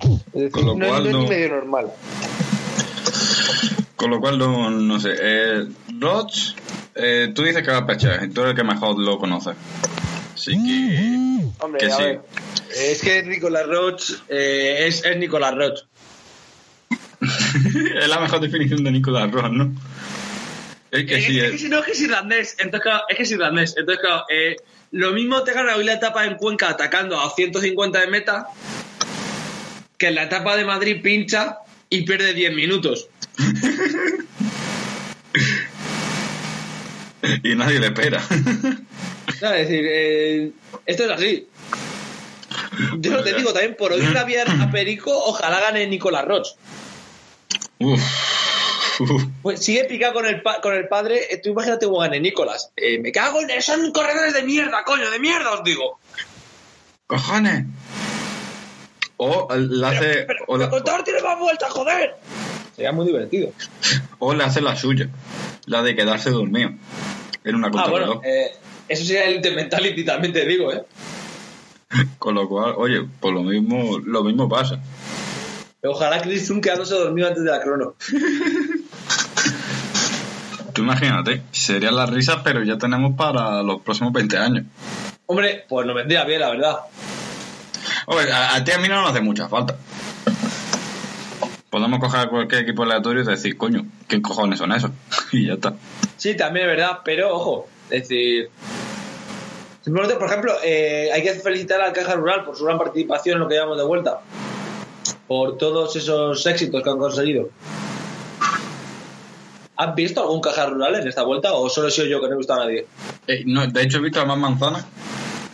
[0.00, 1.92] Es decir, Con lo no, cual no es ni medio normal.
[3.96, 5.14] Con lo cual, no, no sé.
[5.20, 5.66] Eh,
[5.98, 6.54] Roch,
[6.94, 9.56] eh, tú dices que va a pechar, tú eres el que mejor lo conoces.
[10.34, 11.64] Así que.
[11.64, 12.02] Hombre, que a sí.
[12.02, 12.20] ver.
[12.76, 15.80] Es que Nicolás Roch eh, es, es Nicolás Roch.
[18.00, 19.72] es la mejor definición de Nicolás Roch, ¿no?
[20.90, 21.50] Es que Es, sí, es es.
[21.52, 23.74] que si no es que es irlandés, entonces claro, es que es irlandés.
[23.76, 24.56] Entonces, claro, eh,
[24.92, 28.46] lo mismo te gana hoy la etapa en Cuenca atacando a 150 de meta
[29.98, 31.58] que en la etapa de Madrid pincha
[31.90, 33.08] y pierde 10 minutos.
[37.42, 38.22] Y nadie le espera.
[39.42, 40.50] No, es decir, eh,
[40.86, 41.46] esto es así.
[42.98, 46.48] Yo no te digo también, por oír rabiar a Perico, ojalá gane Nicolás Roch.
[47.80, 49.00] Uf.
[49.00, 49.24] Uf.
[49.42, 51.32] Pues sigue picado con el, pa- con el padre.
[51.32, 52.70] eh, Tú imagínate cómo gane Nicolás.
[52.76, 53.62] Eh, me cago en.
[53.62, 55.98] Son corredores de mierda, coño, de mierda os digo.
[57.06, 57.64] ¡Cojones!
[59.16, 60.24] O le hace.
[60.26, 62.16] Pero, o, el la- contador tiene más vueltas, joder.
[62.74, 63.52] Sería muy divertido.
[64.18, 65.08] o le hace la suya.
[65.66, 66.70] La de quedarse dormido.
[67.44, 68.50] En una Ah, bueno, eh,
[68.88, 70.82] eso sería el Elite Mentality, también te digo, ¿eh?
[72.18, 74.80] Con lo cual, oye, pues lo mismo, lo mismo pasa.
[75.82, 77.94] Ojalá Chris Froome quedándose dormido antes de la crono.
[80.72, 84.66] Tú imagínate, serían las risas, pero ya tenemos para los próximos 20 años.
[85.26, 86.78] Hombre, pues no vendría bien, la verdad.
[88.06, 89.76] Oye, a, a ti a mí no nos hace mucha falta.
[91.70, 94.90] Podemos coger cualquier equipo aleatorio y decir, coño, ¿qué cojones son esos?
[95.32, 95.74] y ya está.
[96.16, 98.50] Sí, también es verdad, pero ojo, es decir.
[99.82, 103.40] Simplemente, por ejemplo, eh, hay que felicitar al Caja Rural por su gran participación en
[103.40, 104.20] lo que llevamos de vuelta.
[105.26, 107.50] Por todos esos éxitos que han conseguido.
[109.76, 112.34] ¿Has visto algún caja rural en esta vuelta o solo he sido yo que no
[112.34, 112.86] he visto a nadie?
[113.28, 114.84] Eh, no, de hecho, he visto a más manzanas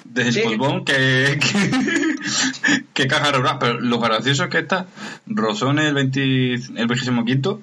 [0.05, 0.41] desde Sí.
[0.43, 2.15] el que, que,
[2.95, 3.57] que caja rural.
[3.61, 4.87] Pero lo gracioso es que está
[5.27, 7.61] Rosón el, 20, el 25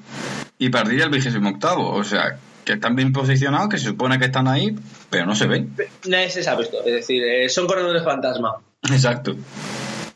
[0.60, 1.40] y Pardilla el 28.
[1.80, 4.76] O sea, que están bien posicionados, que se supone que están ahí,
[5.10, 5.76] pero no se ven.
[6.06, 8.58] Nadie se sabe esto, es decir, eh, son corredores fantasma.
[8.84, 9.36] Exacto.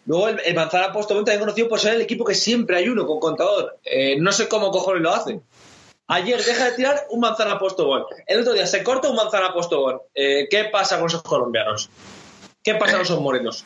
[0.05, 3.05] Luego el, el Manzana Postobón también conocido por ser el equipo que siempre hay uno
[3.07, 3.77] con contador.
[3.83, 5.39] Eh, no sé cómo cojones lo hace.
[6.07, 8.03] Ayer deja de tirar un manzana postobón.
[8.27, 9.97] El otro día se corta un manzana postobón.
[10.13, 11.89] Eh, ¿Qué pasa con esos colombianos?
[12.61, 13.65] ¿Qué pasa con esos morenos?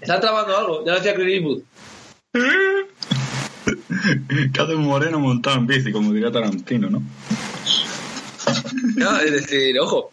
[0.00, 1.62] Están trabando algo, ya lo decía Eastwood.
[4.52, 7.02] Que hace un moreno montado en bici, como diría Tarantino, ¿no?
[8.96, 10.12] Ya, es decir, ojo.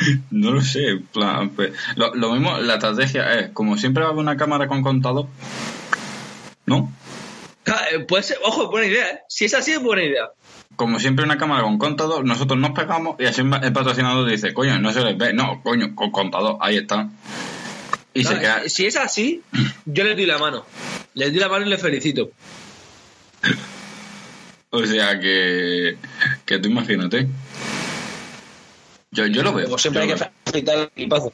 [0.30, 4.10] No lo sé, en plan, pues, lo, lo mismo, la estrategia es, como siempre va
[4.10, 5.26] a haber una cámara con contador,
[6.66, 6.92] ¿no?
[7.66, 9.20] Eh, Puede ser, ojo, buena idea, ¿eh?
[9.28, 10.30] Si es así, es buena idea.
[10.76, 14.78] Como siempre una cámara con contador, nosotros nos pegamos y así el patrocinador dice, coño,
[14.78, 17.10] no se les ve, no, coño, con contador, ahí está.
[18.14, 19.42] Y se queda, Si es así,
[19.84, 20.64] yo les doy la mano.
[21.14, 22.30] Les doy la mano y les felicito.
[24.70, 25.96] o sea que,
[26.44, 27.28] que tú imagínate.
[29.12, 29.66] Yo, yo lo veo.
[29.66, 30.34] Como siempre hay yo que lo veo.
[30.44, 31.32] felicitar al equipazo.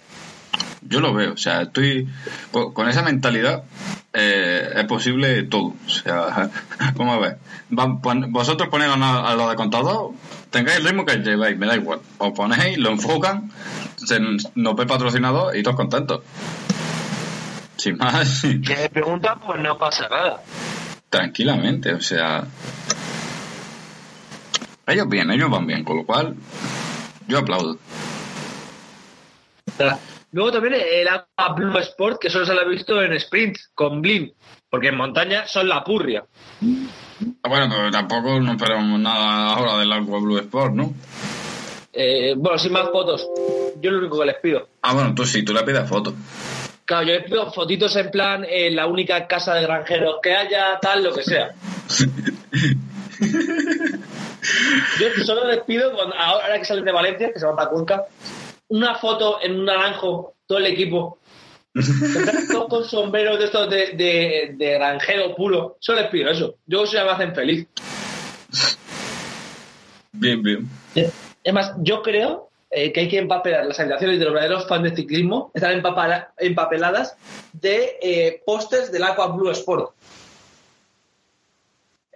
[0.89, 2.07] Yo lo veo, o sea, estoy
[2.53, 3.65] con, con esa mentalidad
[4.13, 5.75] eh, es posible todo.
[5.85, 6.51] O sea,
[6.95, 7.39] vamos a ver.
[7.77, 10.13] Va- pon- vosotros ponéis a, lo de contador,
[10.51, 12.01] tengáis el ritmo que lleváis, me da igual.
[12.19, 13.51] Os ponéis, lo enfocan,
[13.97, 14.21] se,
[14.55, 16.23] nos ve patrocinador y todos contentos.
[17.77, 20.43] Sin más, Que me preguntan, pues no pasa nada.
[21.11, 22.45] tranquilamente, o sea.
[24.87, 26.37] Ellos bien, ellos van bien, con lo cual
[27.29, 27.79] yo aplaudo.
[30.33, 34.03] Luego también el Aqua Blue Sport, que solo se lo ha visto en sprint, con
[34.03, 34.33] Blin.
[34.69, 36.25] Porque en montaña son la purria.
[37.43, 40.93] Ah, Bueno, pero tampoco no esperamos nada ahora del Aqua Blue Sport, ¿no?
[41.93, 43.27] Eh, bueno, sin más fotos.
[43.81, 44.69] Yo lo único que les pido.
[44.83, 46.15] Ah, bueno, tú sí, tú le pides fotos.
[46.85, 50.79] Claro, yo les pido fotitos en plan eh, la única casa de granjeros que haya,
[50.81, 51.55] tal, lo que sea.
[55.01, 58.05] Yo solo les pido, cuando, ahora que salen de Valencia, que se van para Cuenca,
[58.69, 61.19] una foto en un naranjo, todo el equipo.
[62.51, 65.77] Todos con sombreros de estos de, de, de granjero puro.
[65.79, 66.57] Solo les pido eso.
[66.67, 67.67] Yo eso ya me hacen feliz.
[70.13, 70.69] Bien, bien.
[70.95, 74.83] Es más, yo creo eh, que hay que empapelar las habitaciones de los verdaderos fans
[74.85, 75.83] de ciclismo, están
[76.39, 77.17] empapeladas
[77.53, 79.95] de eh, pósters del Aqua Blue Sport.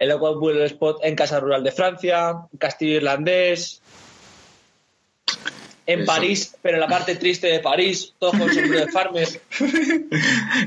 [0.01, 3.83] El Aqua Blue Sport en Casa Rural de Francia, Castillo Irlandés,
[5.85, 6.11] en Eso.
[6.11, 9.27] París, pero en la parte triste de París, todos con sombrero de farmer.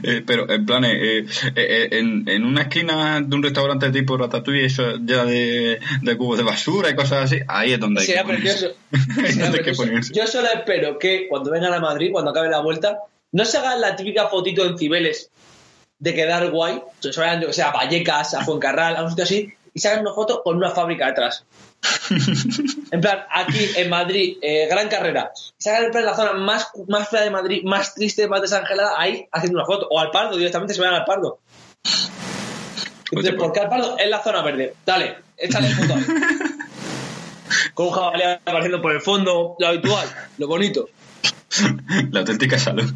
[0.02, 4.66] Eh, pero en plan, eh, eh, en, en una esquina de un restaurante tipo Ratatouille,
[4.66, 8.22] eso ya de, de cubos de basura y cosas así, ahí es donde hay Sería
[8.22, 8.74] que ponerse.
[9.40, 10.14] donde hay que ponerse.
[10.14, 13.00] Yo solo espero que cuando vengan a Madrid, cuando acabe la vuelta,
[13.32, 15.30] no se hagan la típica fotito en Cibeles
[15.98, 19.24] de quedar guay, se vayan, yo que sé, a Vallecas, a Fuencarral, a un sitio
[19.24, 21.44] así, y se hagan una foto con una fábrica detrás.
[22.90, 25.32] en plan, aquí en Madrid, eh, gran carrera.
[25.58, 28.94] Se hagan en plan la zona más, más fea de Madrid, más triste, más desangelada,
[28.98, 29.88] ahí haciendo una foto.
[29.90, 31.40] O al Pardo, directamente se vayan al Pardo.
[33.10, 33.98] Entonces, ¿por qué al Pardo?
[33.98, 34.74] Es la zona verde.
[34.84, 35.94] Dale, échale foto.
[37.74, 40.88] Con un jabalí apareciendo por el fondo, lo habitual, lo bonito.
[42.10, 42.92] La auténtica salud.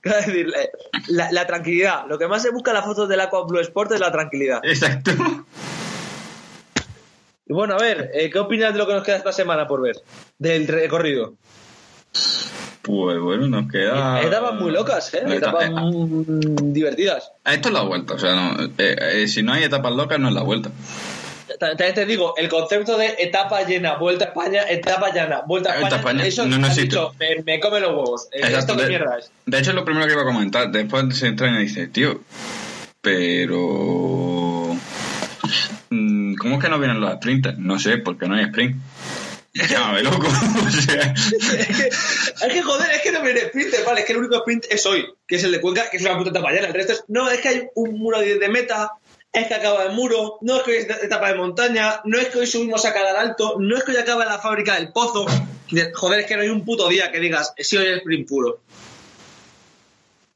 [0.26, 0.52] Decir,
[1.08, 2.06] la, tranquilidad.
[2.08, 4.60] Lo que más se busca en las fotos del Aqua Blue Sport es la tranquilidad.
[4.62, 5.10] Exacto.
[7.46, 9.80] Y bueno, a ver, eh, ¿qué opinas de lo que nos queda esta semana por
[9.80, 9.96] ver?
[10.38, 11.34] Del recorrido.
[12.82, 14.22] Pues bueno, nos queda.
[14.22, 15.22] Etapas muy locas, ¿eh?
[15.24, 17.32] Eta- Etapas mm, divertidas.
[17.44, 20.28] Esto es la vuelta, o sea, no, eh, eh, si no hay etapas locas, no
[20.28, 20.70] es la vuelta.
[21.58, 25.72] Ta- También te digo, el concepto de etapa llena, vuelta a España, etapa llena, vuelta
[25.72, 28.28] a España, España, eso no, no dicho, me, me come los huevos.
[28.32, 29.30] Eh, Exacto, ¿Esto de, mierda es?
[29.46, 30.70] de hecho, es lo primero que iba a comentar.
[30.70, 32.20] Después se entra y dice, tío,
[33.00, 34.76] pero.
[35.90, 37.58] mm, ¿Cómo es que no vienen los sprinters?
[37.58, 38.76] No sé, porque no hay sprint.
[39.54, 40.26] Llámame loco.
[40.66, 44.12] o sea, es, que, es que, joder, es que no viene sprinter, vale, es que
[44.12, 46.52] el único sprint es hoy, que es el de Cuenca, que es una puta etapa
[46.52, 46.68] llena.
[46.68, 48.92] El resto es, no, es que hay un muro de, de meta,
[49.38, 52.28] es que acaba el muro, no es que hoy es etapa de montaña, no es
[52.28, 55.26] que hoy subimos a cada alto, no es que hoy acaba la fábrica del pozo.
[55.94, 58.60] Joder, es que no hay un puto día que digas, sí, hoy es sprint puro.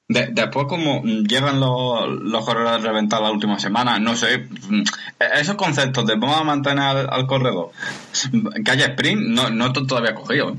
[0.09, 4.83] de- después, como llegan los, los corredores reventados la última semana, no sé, mm,
[5.41, 7.71] esos conceptos de vamos a mantener al, al corredor,
[8.63, 10.55] que haya sprint, no, no estoy todavía cogido.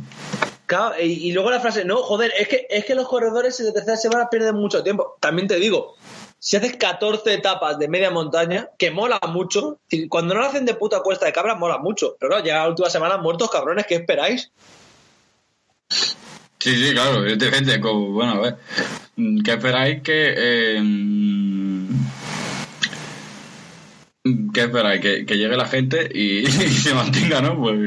[0.66, 3.72] Claro, y, y luego la frase, no, joder, es que, es que los corredores de
[3.74, 5.18] tercera semana pierden mucho tiempo.
[5.20, 5.98] También te digo,
[6.44, 9.80] si haces 14 etapas de media montaña, que mola mucho,
[10.10, 12.18] cuando no lo hacen de puta cuesta de cabra, mola mucho.
[12.20, 14.52] Pero claro, ya la última semana muertos, cabrones, ¿qué esperáis?
[15.88, 18.58] Sí, sí, claro, evidentemente, como, bueno, a ver,
[19.42, 20.34] ¿qué esperáis que...
[20.36, 20.82] Eh,
[24.54, 25.02] ¿Qué esperáis?
[25.02, 27.60] Que, que llegue la gente y, y se mantenga, ¿no?
[27.60, 27.78] Pues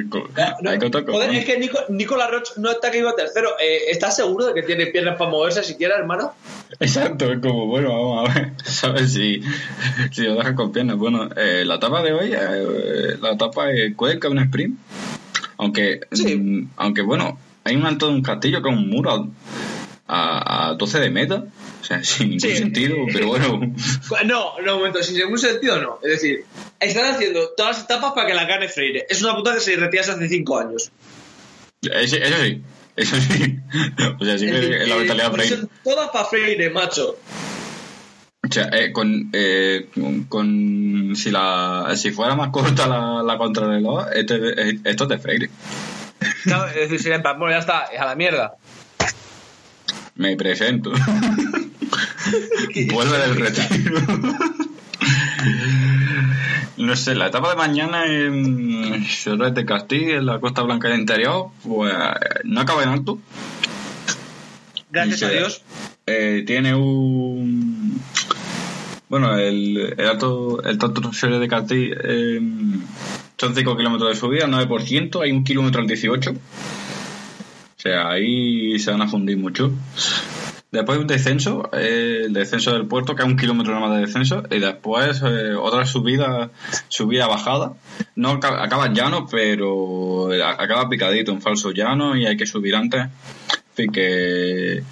[0.61, 3.49] No, hay que joder, es que Nico, Nicolás Roche no está que iba tercero.
[3.59, 6.35] Eh, ¿Estás seguro de que tiene piernas para moverse siquiera, hermano?
[6.79, 9.14] Exacto, es como, bueno, vamos a ver, ¿sabes?
[9.14, 9.40] Si,
[10.12, 10.96] si lo dejan con piernas.
[10.96, 14.79] Bueno, eh, la etapa de hoy, eh, la etapa es Cuenca, un sprint.
[15.57, 16.37] Aunque, Sí.
[16.37, 19.31] mm, aunque bueno, hay un alto de un castillo que es un muro
[20.07, 21.44] a, a 12 de meta.
[21.81, 22.57] O sea, sin ningún Sí.
[22.57, 23.61] sentido, pero bueno.
[24.27, 25.99] No, no, un momento, sin ningún sentido no.
[26.03, 26.45] Es decir,
[26.81, 29.07] están haciendo todas las etapas para que la gane Freire.
[29.09, 30.91] Es una puta que se retirase hace cinco años.
[31.83, 32.62] Eso, eso sí,
[32.97, 33.59] eso sí.
[34.21, 35.57] O sea, sí Es que es la eh, mentalidad Freire.
[35.57, 37.17] son todas para Freire, macho.
[38.49, 39.89] O sea, eh, con, eh,
[40.29, 44.37] con, si la si fuera más corta la, la contrarreloj, este,
[44.71, 45.51] eh, esto es de Freire.
[46.45, 48.55] Claro, es decir, sería en plan, bueno, ya está, a la mierda.
[50.15, 50.93] Me presento.
[52.93, 54.01] Vuelve del retiro.
[56.77, 61.01] No sé, la etapa de mañana en Xerres de Castilla, en la Costa Blanca del
[61.01, 61.95] Interior, pues
[62.45, 63.19] no acaba en alto.
[64.91, 65.31] Gracias a.
[65.31, 65.62] Dios.
[66.07, 68.01] Eh, tiene un.
[69.09, 70.79] Bueno, el, el alto, el
[71.12, 72.41] Xerres de Castilla eh,
[73.39, 76.31] son 5 kilómetros de subida, 9%, hay un kilómetro al 18.
[76.31, 76.35] O
[77.77, 79.73] sea, ahí se van a fundir mucho.
[80.77, 84.03] Después un descenso, eh, el descenso del puerto, que es un kilómetro nada más de
[84.07, 86.51] descenso, y después eh, otra subida,
[86.89, 87.73] subida bajada.
[88.15, 92.77] No aca- acaba llano, pero a- acaba picadito, un falso llano, y hay que subir
[92.77, 93.07] antes.
[93.75, 94.83] Fin, que,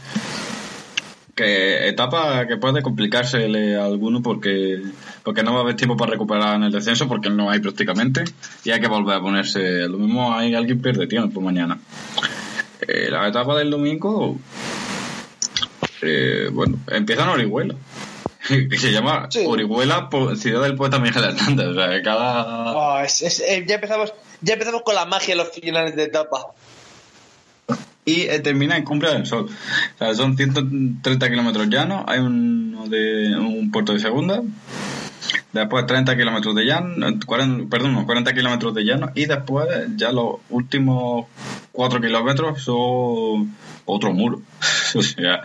[1.35, 4.81] que etapa que puede complicársele a alguno porque,
[5.25, 8.25] porque no va a haber tiempo para recuperar en el descenso, porque no hay prácticamente,
[8.65, 9.89] y hay que volver a ponerse.
[9.89, 11.79] Lo mismo hay alguien pierde tiempo mañana.
[12.87, 14.39] Eh, la etapa del domingo,
[16.07, 17.75] eh, bueno, empieza en Orihuela.
[18.47, 19.43] Que se llama Sí.
[19.47, 21.67] Orihuela, ciudad del poeta Miguel Hernández.
[21.69, 22.73] O sea, que cada.
[22.75, 24.13] Oh, es- es- eh, ya, empezamos,
[24.43, 26.49] ya empezamos con la magia en los finales de etapa.
[28.07, 29.47] Y eh, termina en Cumbre del Sol.
[29.49, 32.05] O sea, son 130 kilómetros llanos.
[32.07, 34.43] Hay uno de un puerto de segunda.
[35.55, 37.09] Después 30 kilómetros de llano.
[37.09, 39.11] eh, 40, perdón, unos 40 kilómetros de llano.
[39.15, 41.27] Y después ya los últimos
[41.75, 44.43] 4 kilómetros son otro muro.
[44.95, 45.43] o sea,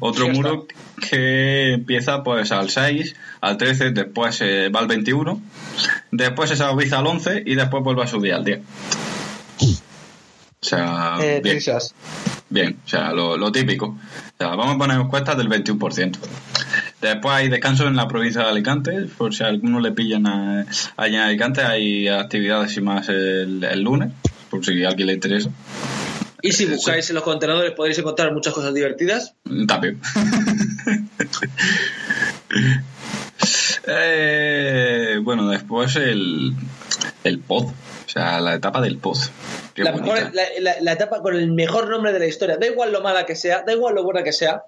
[0.00, 0.66] otro Sí, muro
[1.08, 5.40] que empieza pues al 6, al 13, después eh, va al 21.
[6.10, 8.60] Después se suaviza al 11 y después vuelve a subir al 10.
[9.60, 11.58] O sea, Eh, bien.
[12.48, 13.86] Bien, o sea, lo, lo típico.
[13.88, 16.16] O sea, vamos a poner cuestas del 21%.
[17.00, 20.66] Después hay descanso en la provincia de Alicante, por si a alguno le pillan a,
[20.96, 24.12] allá en Alicante, hay actividades y más el, el lunes,
[24.50, 25.50] por si a alguien le interesa.
[26.42, 29.34] Y si buscáis en los contenedores podéis encontrar muchas cosas divertidas.
[29.66, 30.00] También.
[33.88, 36.52] Eh, bueno, después el,
[37.24, 39.16] el pod, o sea, la etapa del pod.
[39.76, 42.56] La, mejor- la- la- la etapa con el mejor nombre de la historia.
[42.56, 44.62] Da igual lo mala que sea, da igual lo buena que sea.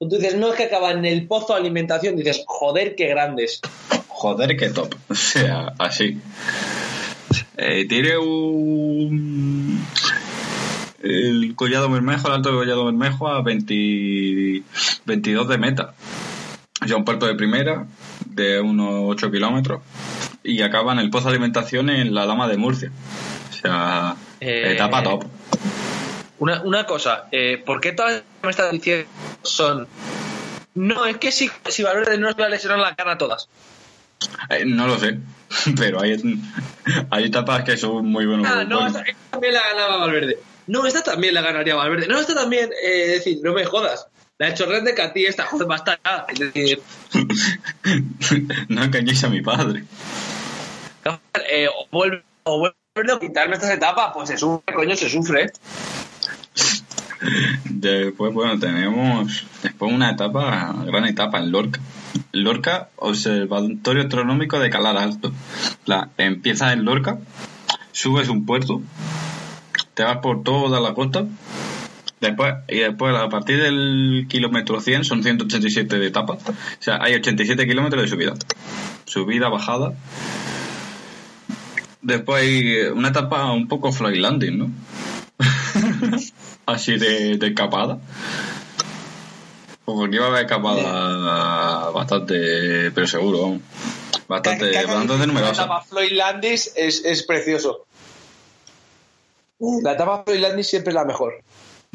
[0.00, 3.60] Tú dices, no es que acaba en el pozo de alimentación, dices, joder, qué grandes.
[4.08, 4.94] Joder, qué top.
[5.08, 6.20] O sea, así.
[7.56, 9.84] Eh, tiene un.
[11.02, 14.62] El Collado Bermejo, el alto de Collado Bermejo a 20
[15.04, 15.94] 22 de meta.
[16.86, 17.86] Sea, un puerto de primera
[18.26, 19.82] de unos 8 kilómetros.
[20.42, 22.92] Y acaba en el pozo de alimentación en la Lama de Murcia.
[23.50, 25.24] O sea, Eh, etapa top.
[26.38, 29.08] Una, una cosa, eh, ¿por qué todas me estás diciendo
[29.42, 29.88] son...
[30.74, 33.48] No, es que si, si Valverde no se va a lesionar la cara a todas.
[34.50, 35.18] Eh, no lo sé,
[35.76, 36.16] pero hay,
[37.10, 38.46] hay etapas que son muy buenos.
[38.50, 40.38] Ah, no, esta, también la ganaba Valverde.
[40.66, 42.08] No, esta también la ganaría Valverde.
[42.08, 44.08] No, esta también, eh, es decir, no me jodas.
[44.38, 46.26] La ha hecho Red de Catí, esta joder, basta ya.
[46.28, 46.82] Es decir,
[48.68, 49.84] no engañéis a mi padre.
[51.48, 55.52] eh, o vuelve, o vuelve a quitarme estas etapas, pues se sufre, coño, se sufre.
[57.64, 61.80] Después, bueno, tenemos después una etapa, gran etapa en Lorca.
[62.32, 65.32] Lorca, Observatorio Astronómico de Calar Alto.
[65.84, 67.18] La, empiezas en Lorca,
[67.92, 68.82] subes un puerto,
[69.94, 71.26] te vas por toda la costa,
[72.20, 76.38] después y después a partir del kilómetro 100 son 187 de etapas.
[76.48, 78.34] O sea, hay 87 kilómetros de subida.
[79.04, 79.94] Subida, bajada.
[82.02, 84.70] Después hay una etapa un poco fly landing, ¿no?
[86.66, 87.98] Así de, de escapada.
[89.84, 93.58] Porque aquí va a haber escapada bastante, pero seguro.
[94.28, 95.62] Bastante, bastante La numerosa.
[95.62, 97.86] etapa Floyd Landis es, es precioso.
[99.82, 101.34] La etapa Floyd Landis siempre es la mejor.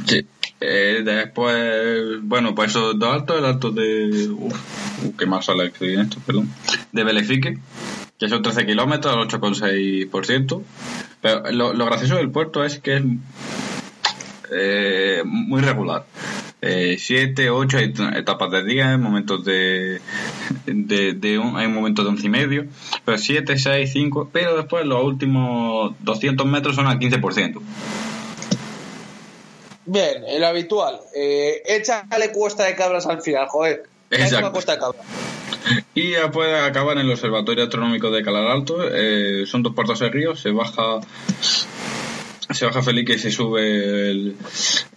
[0.07, 0.25] Sí.
[0.61, 4.29] Eh, después, bueno, pues eso dos altos, el alto de.
[4.29, 4.55] Uf,
[5.17, 6.49] qué más sale escribir esto, perdón.
[6.91, 7.57] De Belefique,
[8.17, 10.61] que son 13 kilómetros, al 8,6%.
[11.21, 13.03] Pero lo, lo gracioso del puerto es que es
[14.51, 16.05] eh, muy regular.
[16.61, 19.99] 7, 8 hay etapas de 10, momentos de,
[20.65, 22.65] de, de un, hay momentos de 11 y medio,
[23.03, 27.61] pero 7, 6, 5, pero después los últimos 200 metros son al 15%.
[29.85, 30.99] Bien, el habitual.
[31.15, 33.83] Eh, échale cuesta de cabras al final, joder.
[34.11, 34.51] Exacto.
[34.51, 35.05] cuesta de cabras.
[35.93, 38.77] Y ya puede acabar en el Observatorio Astronómico de Calar Alto.
[38.93, 40.35] eh, son dos puertos de río.
[40.35, 40.99] Se baja,
[42.49, 44.35] se baja Felipe y se sube el,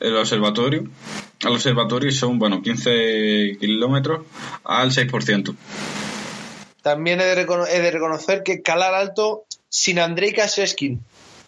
[0.00, 0.84] el observatorio.
[1.44, 4.22] Al observatorio son, bueno, 15 kilómetros
[4.64, 5.54] al 6%.
[6.82, 11.00] También he de, recono- he de reconocer que Calar Alto, sin Andrei Kaseskin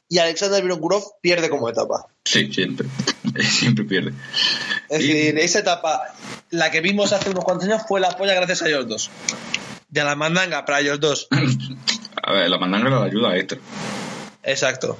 [0.08, 2.06] y Alexander Vinokurov, pierde como etapa.
[2.24, 2.86] Sí, siempre.
[3.42, 4.12] siempre pierde.
[4.88, 6.00] Es Y- decir, esa etapa,
[6.50, 9.10] la que vimos hace unos cuantos años, fue la polla gracias a ellos dos.
[9.88, 11.28] De la mandanga para ellos dos.
[12.22, 13.60] A ver, la mandanga la ayuda a Héctor.
[14.42, 14.96] Exacto.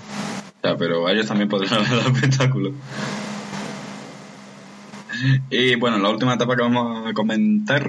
[0.62, 2.72] Sea, pero a ellos también podrían dar espectáculo.
[5.50, 7.88] Y bueno, la última etapa que vamos a comentar,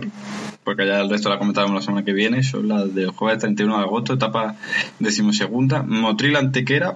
[0.63, 3.77] porque ya el resto la comentaremos la semana que viene, son las del jueves 31
[3.77, 4.55] de agosto, etapa
[4.99, 6.95] decimosegunda, Motril Antequera.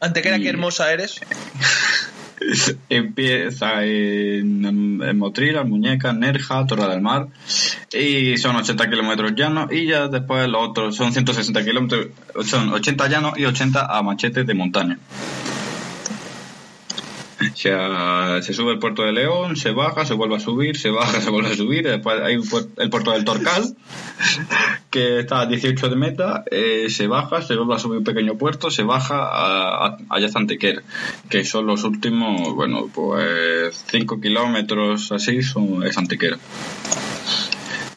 [0.00, 1.20] Antequera, Y- qué hermosa eres.
[2.88, 7.28] Empieza en, en Motril, Almuñeca, Nerja, Torre del Mar,
[7.92, 12.08] y son 80 kilómetros llanos, y ya después los otros son 160 kilómetros,
[12.44, 14.98] son 80 llanos y 80 a machete de montaña.
[17.54, 21.20] Sea, se sube el puerto de León, se baja, se vuelve a subir, se baja,
[21.20, 21.84] se vuelve a subir.
[21.84, 22.46] Después hay un
[22.78, 23.76] el puerto del Torcal,
[24.90, 28.36] que está a 18 de meta, eh, se baja, se vuelve a subir un pequeño
[28.36, 30.82] puerto, se baja a, a, allá Antequera,
[31.30, 36.38] que son los últimos, bueno, pues 5 kilómetros así, son, es Antequera.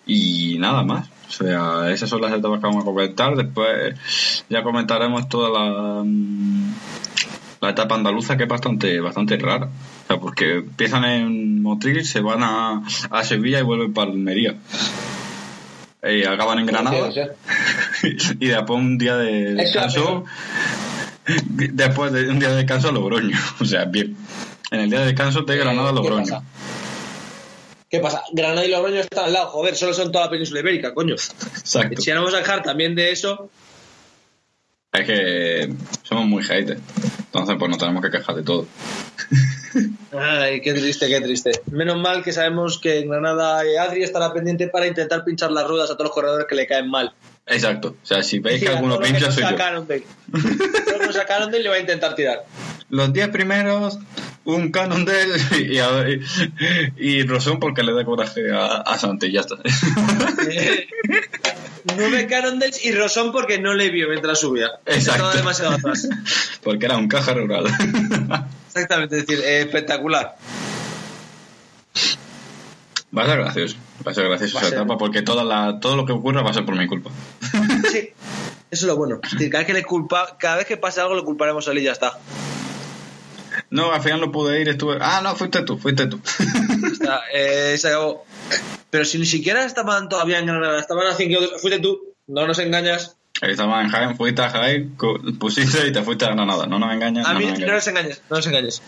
[0.05, 1.09] Y nada más.
[1.27, 3.35] O sea, esas son las etapas que vamos a comentar.
[3.35, 6.73] Después ya comentaremos toda la, mm,
[7.61, 9.65] la etapa andaluza que es bastante, bastante rara.
[9.67, 14.55] O sea, porque empiezan en Motril, se van a, a Sevilla y vuelven para Almería.
[16.03, 17.09] Y acaban en Granada.
[18.03, 20.23] y después un día de descanso.
[21.47, 23.37] Después de un día de descanso, Logroño.
[23.59, 24.15] O sea, bien.
[24.71, 26.23] En el día de descanso de Granada, Eh, ¿qué Logroño.
[26.23, 26.43] pasa?
[27.89, 28.21] ¿Qué pasa?
[28.31, 31.15] Granada y Logroño están al lado, joder, solo son toda la península ibérica, coño.
[31.57, 32.01] Exacto.
[32.01, 33.49] Si ya no vamos a dejar también de eso,
[34.91, 35.73] Es que
[36.03, 36.81] somos muy haters.
[37.25, 38.65] Entonces, pues nos tenemos que quejar de todo.
[40.17, 41.51] Ay, qué triste, qué triste.
[41.71, 45.91] Menos mal que sabemos que en Granada Adri estará pendiente para intentar pinchar las ruedas
[45.91, 47.13] a todos los corredores que le caen mal.
[47.45, 47.95] Exacto.
[48.01, 49.49] O sea, si veis que alguno pincha, soy yo.
[49.49, 52.45] sacaron de- todos nos sacaron de él y le va a intentar tirar.
[52.89, 53.99] Los 10 primeros,
[54.45, 55.31] un canon de él
[55.71, 56.21] y, a- y,
[56.97, 59.55] y Rosón porque le da coraje a, a Santi y ya está.
[61.95, 64.67] Nueve Carondels y Rosón porque no le vio mientras subía.
[64.85, 65.11] Exacto.
[65.23, 66.07] Estaba demasiado atrás.
[66.63, 67.65] porque era un caja rural.
[68.67, 70.35] Exactamente, es decir, eh, espectacular.
[73.17, 73.75] Va a ser gracioso.
[74.05, 74.77] Va a ser gracioso Va esa ser.
[74.79, 77.09] etapa porque toda la, todo lo que ocurra va a ser por mi culpa.
[77.91, 78.13] Sí, eso
[78.71, 79.19] es lo bueno.
[79.23, 81.71] Es decir, cada vez que, le culpa, cada vez que pase algo le culparemos a
[81.71, 82.19] él y ya está.
[83.69, 84.97] No, al final no pude ir, estuve...
[85.01, 86.19] Ah, no, fuiste tú, fuiste tú.
[86.91, 88.25] Está, eh, se acabó.
[88.89, 91.61] Pero si ni siquiera estaban todavía en Granada, estaban a 5 kilómetros.
[91.61, 93.15] Fuiste tú, no nos engañas.
[93.41, 94.95] Estaba en Jaén, fuiste a Jaén,
[95.39, 96.65] pusiste y te fuiste a Granada.
[96.65, 97.75] No nos engañas, A no mí nos no engañas.
[97.75, 98.81] nos engañes, no nos engañes.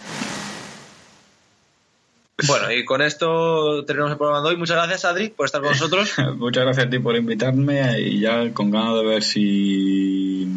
[2.47, 4.57] Bueno, y con esto terminamos el programa de hoy.
[4.57, 6.11] Muchas gracias, Adri, por estar con nosotros.
[6.37, 10.47] Muchas gracias a ti por invitarme y ya con ganas de ver si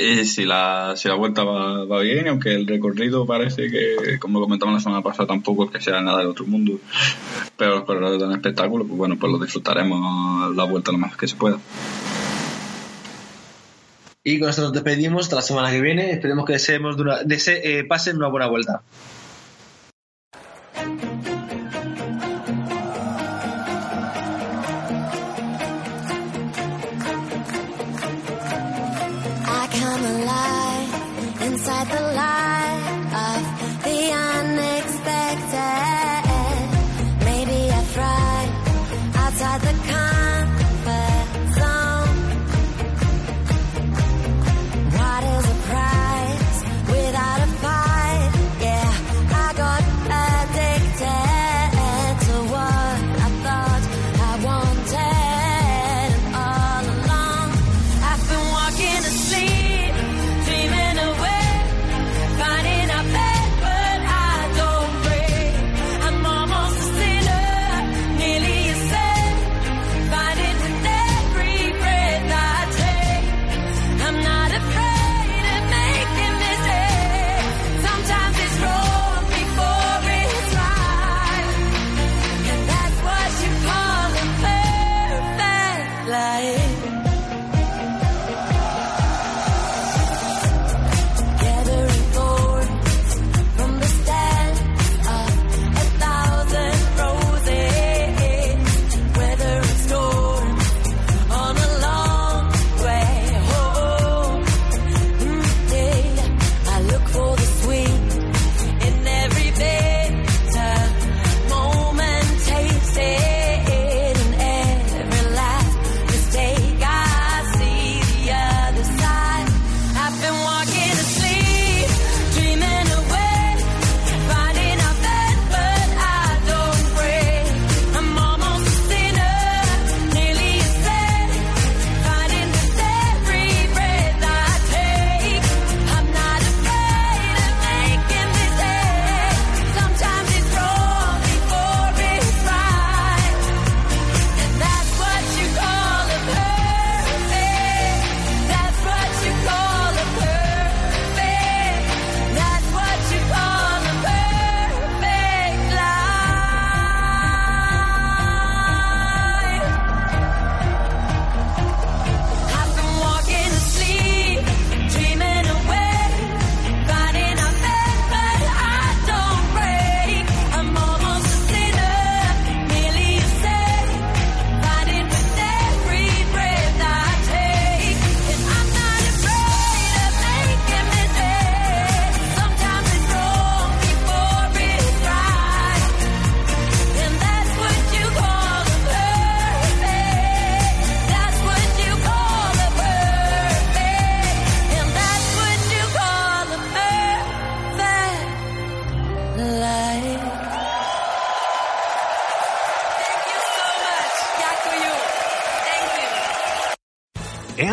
[0.00, 4.40] eh, si la si la vuelta va, va bien, aunque el recorrido parece que, como
[4.40, 6.78] comentamos la semana pasada, tampoco es que sea nada del otro mundo,
[7.56, 11.26] pero los corredores dan espectáculo, pues bueno, pues lo disfrutaremos la vuelta lo más que
[11.28, 11.58] se pueda.
[14.22, 16.10] Y con esto nos despedimos hasta la semana que viene.
[16.10, 18.82] Esperemos que deseemos de una- dese- eh, pasen una buena vuelta.